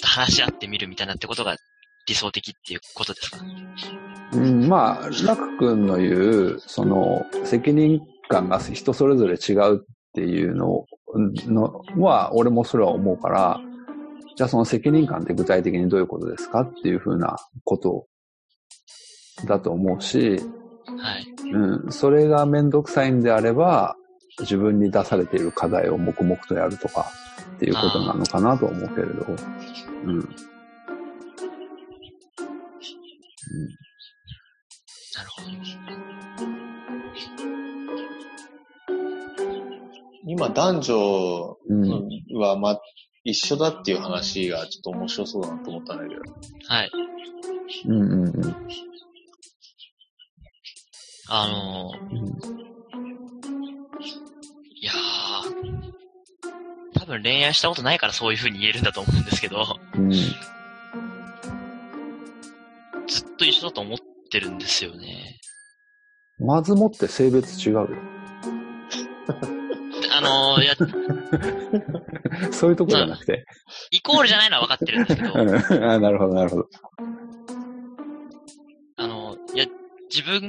[0.00, 1.56] と話し合ってみるみたいなってことが
[2.06, 3.38] 理想的っていうことですか？
[4.32, 9.80] うん、まあ、ラク君の言う、その、責任感が人それぞれ違うっ
[10.12, 13.60] ていうののは、俺もそれは思うから、
[14.36, 18.06] じゃあその責任感って具体的にどういうことですかっていうふうなこと
[19.46, 20.40] だと思うし、
[20.86, 21.34] はい。
[21.52, 23.96] うん、それがめんどくさいんであれば、
[24.40, 27.06] 自分に出されている課題を黙々とやるとか
[27.56, 29.26] っていうことなのかなと思うけれど。
[30.04, 30.16] うん。
[30.16, 30.24] うん。
[35.20, 35.50] なるほど。
[40.26, 42.38] 今、男女うん。
[42.38, 42.78] は、ま、
[43.24, 46.22] 一緒だっていう話がちょっと面白そうだなと思ったんだけど。
[46.68, 46.90] はい。
[47.86, 48.56] うんうんうん。
[51.28, 51.96] あのー、
[54.74, 60.10] いやー、多分恋愛したことないからそういう風に言えるんだと思うんですけど、うん。
[60.10, 60.24] ず
[63.22, 63.98] っと一緒だと思っ
[64.30, 65.38] てるんですよね。
[66.38, 67.88] まずもって性別違うよ。
[70.12, 70.74] あのー、いや、
[72.52, 73.44] そういうとこじゃなくて。
[73.90, 76.68] イコールじゃないのは分かってるんですけど、うんあなるほど、なるほど。
[78.96, 79.66] あの、いや、
[80.08, 80.48] 自分、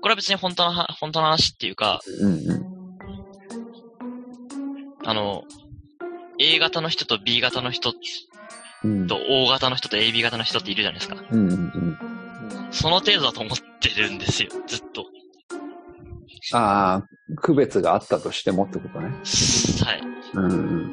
[0.00, 2.66] これは別に本当のは、本当の話っていうか、うんうん。
[5.04, 5.44] あの、
[6.38, 7.92] A 型の人と B 型の人
[8.84, 11.22] うんと O 型の人と AB 型の人っているじゃないですか。
[11.30, 11.98] うんうんうん。
[12.72, 15.06] その程度だと思ってるんですよ、ずっと。
[16.52, 19.08] ああ、区別があったとしてもってことね。
[19.08, 20.02] はい。
[20.34, 20.92] うんうん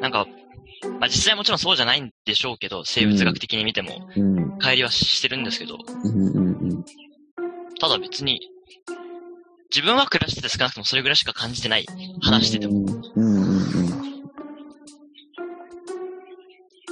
[0.00, 0.26] なんか、
[1.00, 4.38] まあ、実際もちろんそうじゃないんでしょうけど、生物学的に見ても、うん。
[4.38, 6.40] うん乖離はしてるんですけど、うんうんう
[6.74, 6.84] ん。
[7.80, 8.40] ただ別に、
[9.74, 11.86] 自分は暮らしてて少なくともそれぐらいしか感じてない。
[12.22, 12.74] 話してても。
[12.74, 14.14] うんうんうん。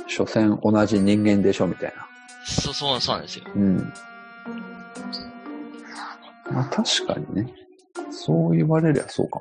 [0.09, 2.09] 所詮同じ人間でしょみたいな。
[2.45, 3.45] そう、そう、そうなんですよ。
[3.55, 3.93] うん。
[6.51, 7.55] まあ確かにね。
[8.11, 9.41] そう言われりゃそうか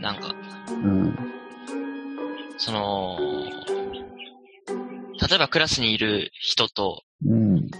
[0.00, 0.34] なんか、も。
[0.70, 1.18] うん。
[2.58, 3.18] その、
[5.28, 7.70] 例えばクラスにいる人と、うん。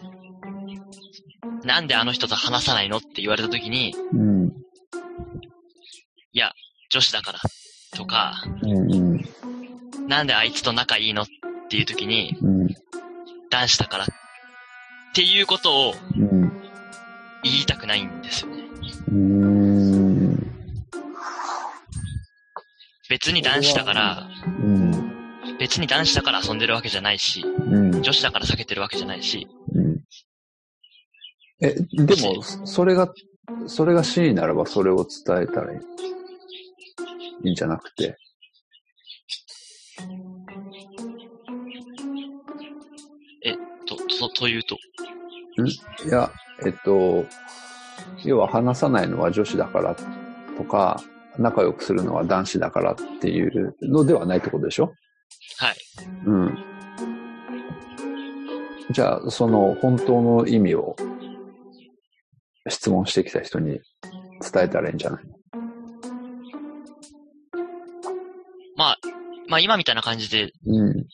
[1.64, 4.64] なんであの人と話さないのって言われた時に、うん。
[6.94, 7.40] 女子だから、
[7.96, 8.92] とか、うん。
[8.92, 9.20] うん。
[10.06, 11.26] なんであいつと仲いいのっ
[11.68, 12.68] ていう時に、うん。
[13.54, 14.06] 男子だから、っ
[15.14, 15.94] ていうことを。
[17.44, 18.64] 言いたくないんですよね。
[23.08, 24.26] 別に男子だから、
[25.60, 29.46] 別に男子だから遊んでるわけじゃないし、女子だから避けてるわけじゃないし、
[31.60, 33.12] え、でも、それが、
[33.66, 35.72] それが真意ならばそれを伝えたら。
[35.72, 35.80] い
[37.44, 38.16] いんじゃなくて。
[44.18, 44.76] と、と、というと。
[46.06, 46.30] いや、
[46.64, 47.26] えっと、
[48.24, 49.96] 要は話さないのは女子だから
[50.56, 51.00] とか、
[51.38, 54.94] 仲良くするのは男子だからっていうのではないってことでしょ？
[55.58, 55.76] はい。
[56.26, 56.58] うん。
[58.90, 60.94] じゃあ、その本当の意味を
[62.68, 63.80] 質問してきた人に
[64.52, 65.20] 伝えたらいいんじゃない？
[68.76, 68.98] まあ、
[69.48, 71.06] まあ今みたいな感じでうん。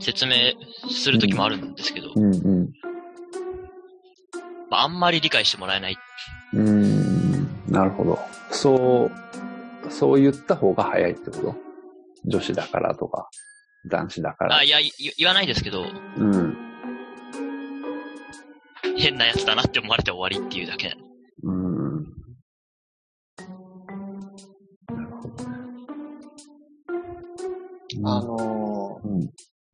[0.00, 0.32] 説明
[0.90, 2.72] するときもあるんですけど、うんうん。
[4.70, 5.96] まああんまり理解してもらえない。
[6.52, 8.18] うーん、なるほど。
[8.50, 9.10] そ
[9.86, 11.54] う、そう言った方が早いってこと？
[12.26, 13.28] 女子だからとか、
[13.90, 14.56] 男子だから。
[14.56, 15.84] あ、いや、い言わないですけど、
[16.16, 16.56] うん。
[18.96, 20.96] 変なやつだなって思われて終わりっていうだけ。
[21.42, 22.04] うん。
[24.88, 25.56] なるほどね。
[28.04, 28.44] あのうん。
[28.50, 28.53] ー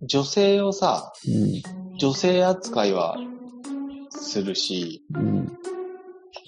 [0.03, 1.97] 女性をさ、うん。
[1.99, 3.19] 女性扱いは
[4.11, 5.59] するし、うん。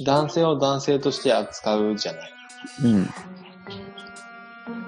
[0.04, 2.32] 男性を男性として扱うじゃない。
[2.84, 3.10] うん。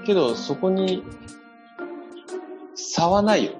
[0.07, 1.03] けど、そこに
[2.75, 3.59] 差はないよね。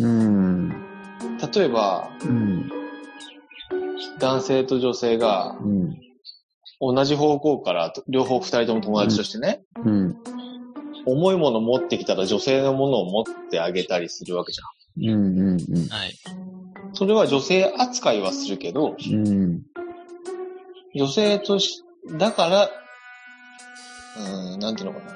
[0.00, 0.68] うん。
[0.68, 2.70] 例えば、うん。
[4.18, 6.00] 男性と女性がうん。
[6.80, 10.16] 同じ方向から両方二人とも友達としてね、うん。
[11.06, 15.14] 重いもの持ってきたら女性のものを持ってあげたりするわけじゃん。
[15.14, 15.38] うん。
[15.38, 15.58] うん。
[15.88, 16.14] はい。
[16.92, 19.62] それは女性扱いはするけど、うん。
[20.94, 21.82] 女性とし、
[22.18, 25.14] だから、うーん、なんていうのかな。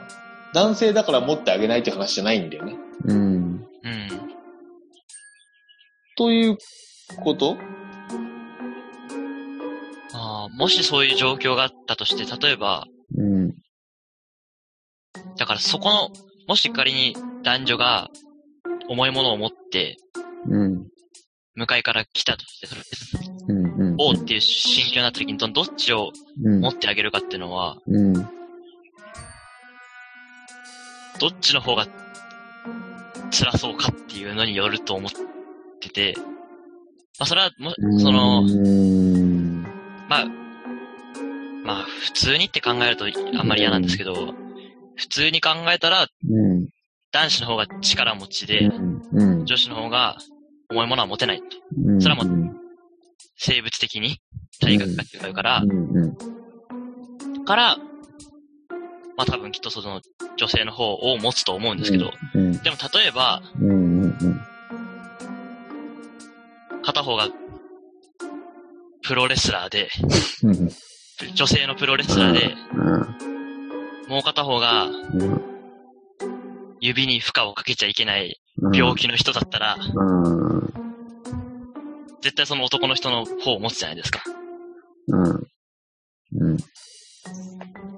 [0.53, 2.77] 男性だから持ってあげないっていう話じゃないんだよね。
[3.05, 3.17] うん。
[3.17, 3.65] うん。
[6.17, 6.59] という
[7.23, 7.57] こと？
[10.13, 12.87] あーもしそういう状況があったとして、例えば、
[15.51, 16.11] からそこの、
[16.47, 18.09] もし仮に男女が
[18.89, 19.97] 重いものを持って、
[20.49, 20.87] うん。
[21.57, 22.83] 向かいから来たとして、それ
[23.49, 23.67] うん。
[23.67, 23.97] うん。
[23.99, 26.13] おうっていう心境になった時に、どどっちを
[26.45, 28.13] うん持ってあげるかっていうのは、うん。
[28.13, 28.29] どっ
[31.41, 31.89] ちの方が
[33.33, 35.11] 辛そうかっていうのによると思っ
[35.81, 36.15] てて、
[37.19, 38.43] まあそれはも、その、
[40.09, 40.27] まあ、
[41.65, 44.33] まあ普通にって考えるとあんまり嫌なんですけど、
[45.01, 46.69] 普通に考えたら、うん。
[47.11, 48.71] 男子の方が力持ちで、
[49.13, 49.47] うん。
[49.47, 50.19] 女子の方が
[50.71, 51.45] 重いものは持てないと。
[51.87, 52.03] うん。
[52.03, 52.55] それはもううん。
[53.37, 54.19] 生物的に
[54.61, 56.15] 体格が違うから、うん。
[57.47, 57.79] から、
[59.17, 60.03] まあ多分きっとその
[60.37, 62.53] 女性の方を持つと思うんですけど、うん。
[62.63, 63.43] でも例えば。
[66.83, 67.29] 片方が
[69.03, 69.89] プロレスラーで、
[70.43, 70.71] うん。
[71.35, 72.55] 女性のプロレスラーで、
[74.11, 75.41] もう片方がうん。
[76.81, 78.77] 指に負荷をかけちゃいけないうん。
[78.77, 80.75] 病気の人だったら、うん。
[82.21, 84.23] 絶対その男の人の方を持つじゃないですか。
[85.09, 85.47] うん。
[86.41, 86.57] うん。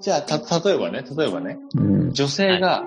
[0.01, 0.39] じゃあ、た、
[0.69, 2.13] 例えばね、例えばね、うん。
[2.13, 2.85] 女性が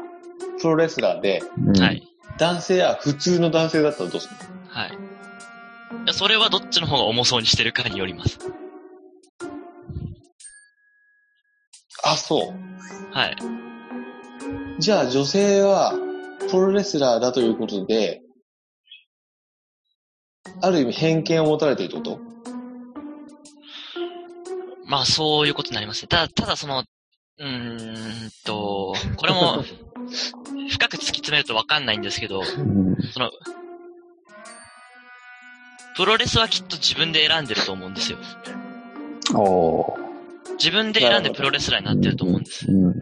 [0.62, 1.80] プロレスラーで、うん。
[1.80, 2.08] はい。
[2.38, 4.36] 男性は普通の男性だったらどうする
[4.68, 4.92] はい。
[6.14, 8.38] それはどっちの方が重そうにしてるかによります。
[12.06, 13.14] あ、そう。
[13.14, 13.36] はい。
[14.80, 15.94] じゃあ女性は
[16.52, 18.22] プロレスラーだということで、
[20.62, 22.20] ある意味偏見を持たれているってこと？
[24.86, 26.08] まあそういうことになりますね。
[26.08, 29.64] ただ、ただその、うーんと、これも、
[30.70, 32.96] 深く突き詰めるとわかんないんですけど、うん。
[33.12, 33.32] その、
[35.96, 38.20] プロレスはきっと自分で選んでると思うんですよ。
[39.34, 40.05] おー。
[40.54, 42.72] 自分で選んでプロレスラーになってると思うんです。
[42.72, 42.94] うん。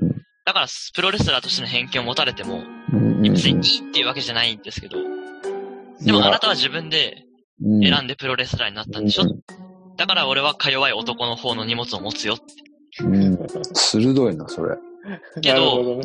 [0.45, 3.21] だから、プロレスラーとしての偏見を持たれても、うん。
[3.21, 4.97] 別にいいっていうわけじゃないんですけど、
[6.01, 7.23] でもあなたは自分で
[7.61, 9.23] 選んでプロレスラーになったんでしょ？
[9.95, 12.37] だから俺はか弱い男の方の荷物を持つよ。
[13.01, 13.37] うん。
[13.73, 14.75] 鋭いな、それ。
[15.41, 16.01] けど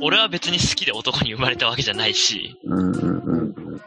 [0.00, 2.96] 俺は別に好きで男に生まれたわけじゃないし、うん。
[2.96, 3.80] うん。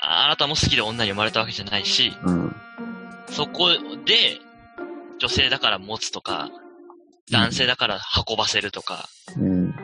[0.00, 2.54] ああなたも好きで女に生まれたわけじゃないし、うん。
[3.34, 3.68] そこ
[4.04, 4.38] で、
[5.18, 6.50] 女性だから持つとか、
[7.30, 9.08] 男性だから運ばせるとか、
[9.38, 9.74] うん。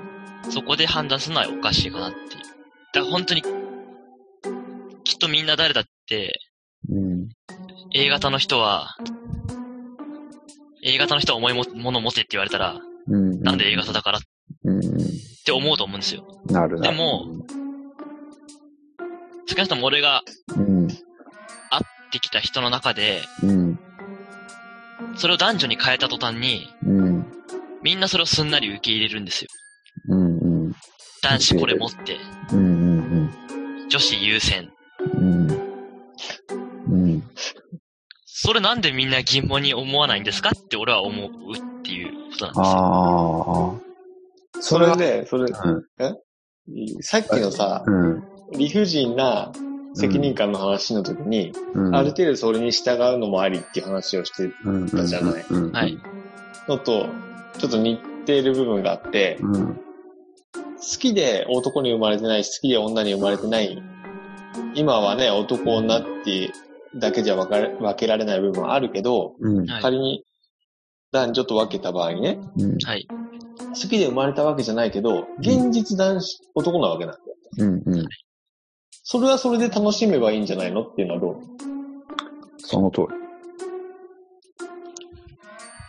[0.50, 2.24] そこで判断するのはおかしいかなっていう。
[2.28, 6.38] だから本当に、きっとみんな誰だって、
[6.90, 7.28] うん。
[7.94, 8.96] A 型の人は、
[10.84, 13.40] A 型の人は重いももの持てって言われたら、うん。
[13.40, 14.20] なんで A 型だからっ
[14.64, 14.80] うん。
[15.44, 16.26] て思うと思うんですよ。
[16.46, 16.90] なるな。
[16.90, 17.26] でも、
[19.48, 20.22] 少なくとも俺が
[20.54, 20.88] うん。
[22.08, 23.78] 会ってきた人の中で、うん。
[25.16, 27.26] それを男女に変えた途端に、うん。
[27.82, 29.48] みんなそれをすんなり受け入れるんですよ。
[30.08, 30.38] うん。
[30.38, 30.72] うん。
[31.22, 32.16] 男子これ持って、
[32.52, 32.58] うん。
[32.58, 32.62] う
[33.84, 33.88] ん。
[33.88, 34.70] 女子優先。
[35.14, 35.50] うん。
[36.88, 37.22] うん。
[38.24, 40.50] それなんでみんな疑問に思わないんですか？
[40.50, 42.64] って俺は思うっていうことなんですよ。
[42.64, 43.80] ああ。
[44.60, 45.84] それで、それ、うん。
[47.02, 48.22] さっきのさ、うん。
[48.56, 49.52] 理不尽な
[49.98, 51.94] 責任感の話の時に、うん。
[51.94, 54.50] ある程度それに従うのもありっていう話をして。
[54.96, 55.72] たじゃないうん。
[55.72, 55.98] はい。
[56.68, 57.08] のと、
[57.58, 59.74] ちょっと似ている部分があって、うん。
[59.74, 59.82] 好
[60.98, 63.82] きで男に生まれてないし、好きで女に生まれてない。
[64.74, 66.52] 今はね、男女って
[66.94, 69.66] だけじゃ分かれ分けられない部分はあるけど、うん。
[69.68, 69.82] はい。
[69.82, 70.24] 仮に
[71.12, 72.78] 男女と分けた場合にね、うん。
[72.84, 73.08] はい。
[73.58, 77.36] 好きで生まれたわけじゃないけど、現実男子、男なわけなんだよ。
[77.58, 77.82] うん。
[77.84, 78.08] うん。
[79.10, 80.82] それはそれで楽しめばいいんじゃないの？
[80.82, 81.36] っていうのはどう？
[82.58, 83.06] その通り。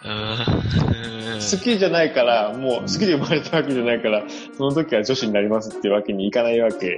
[0.05, 4.24] 好きじゃないから、もう好きで生まれたわけじゃないから、
[4.57, 6.97] その時は女子になりますっていうわけにいかないわけ。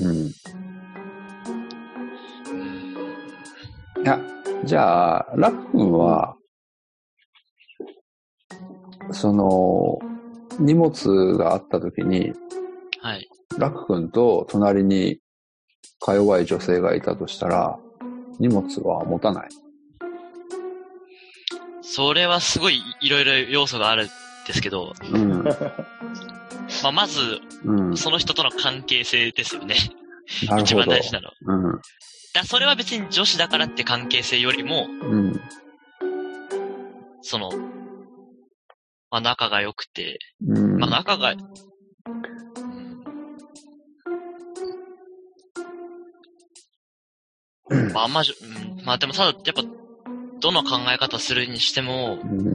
[0.00, 0.10] うん。
[0.10, 0.34] うんい
[4.06, 4.18] や、
[4.64, 6.36] じゃあ、ラック君は、
[9.12, 10.00] その、
[10.58, 12.32] 荷物があった時に、
[13.00, 13.28] はい。
[13.58, 15.18] ラック君と隣に
[16.00, 17.78] か弱い女性がいたとしたら、
[18.38, 19.48] 荷物は持たない。
[21.82, 24.08] それはすごいいろいろ要素があるん
[24.46, 25.44] ですけど、うん。
[25.44, 27.96] まあ、まず、うん。
[27.96, 29.76] その人との関係性ですよね。
[30.60, 30.74] 一。
[30.74, 31.30] 番大事なの。
[31.46, 31.80] うん。
[32.34, 35.40] だそれは別に女子だからって関係性よりも、うん。
[37.22, 37.50] その、
[39.10, 40.78] まあ仲が良くて、うん。
[40.78, 41.34] まあ仲が、
[47.92, 49.62] まああんまじ、うん、まあでもただ、やっぱ、
[50.40, 52.54] どの考え方するにしても、うん。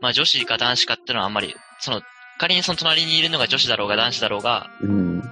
[0.00, 2.02] まあ女子か男子かっていうのはあんまり、その、
[2.38, 5.18] 仮にその隣にいるのが女子だろうが男子だろうが、うん。
[5.18, 5.24] ま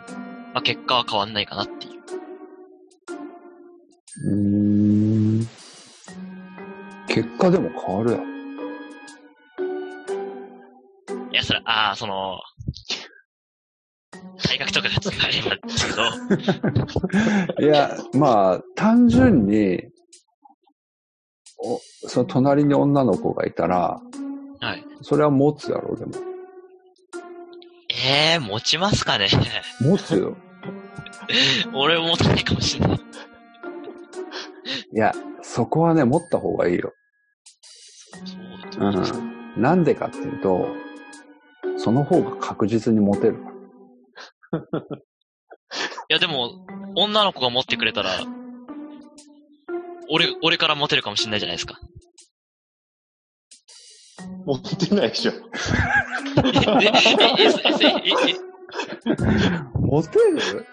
[0.54, 1.92] あ結果は変わんないかなっていう。
[4.28, 5.46] うん。
[7.08, 8.36] 結果でも変わるやん。
[11.32, 12.40] いや、それ、ああ、その、
[14.38, 15.92] 体格とかが使えばですけ
[17.61, 19.82] ど、 いや、まあ、単純に、
[21.59, 24.00] お、その隣に女の子がいたら、
[24.61, 24.84] はい。
[25.02, 26.12] それは持つだろう、でも。
[27.88, 29.28] ええー、持ちますかね
[29.80, 30.36] 持つよ。
[31.74, 32.98] 俺持たないかもしれない。
[32.98, 33.00] い
[34.98, 36.92] や、そこはね、持った方がいいよ。
[38.72, 39.62] そうう、ん。
[39.62, 40.68] なんでかっていうと、
[41.78, 43.55] その方が確実に持てるから。
[44.53, 48.11] いや、でも、女の子が持ってくれたら、
[50.09, 51.78] 俺、俺から持てるかもしれないじゃないですか。
[54.47, 55.32] 持ってないでしょ。
[55.32, 56.92] え、でえ、
[57.38, 57.51] え、
[57.82, 58.36] え、え、え、
[59.74, 60.66] 持てる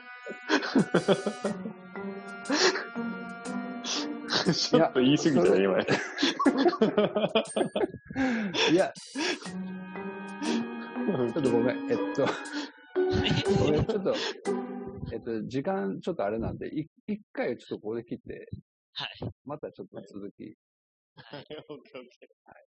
[4.53, 5.79] ちょっと言い過ぎたね、今。
[8.71, 11.91] いや、ちょっとごめん。
[11.91, 12.27] えっと、
[13.87, 14.15] ちょっと、
[15.11, 18.49] えっと、時間ちょっとあれなんで、い一回ちょっとここで切って、
[18.93, 19.09] はい。
[19.45, 20.55] またちょっと続き。
[21.15, 22.63] オッケーオッケー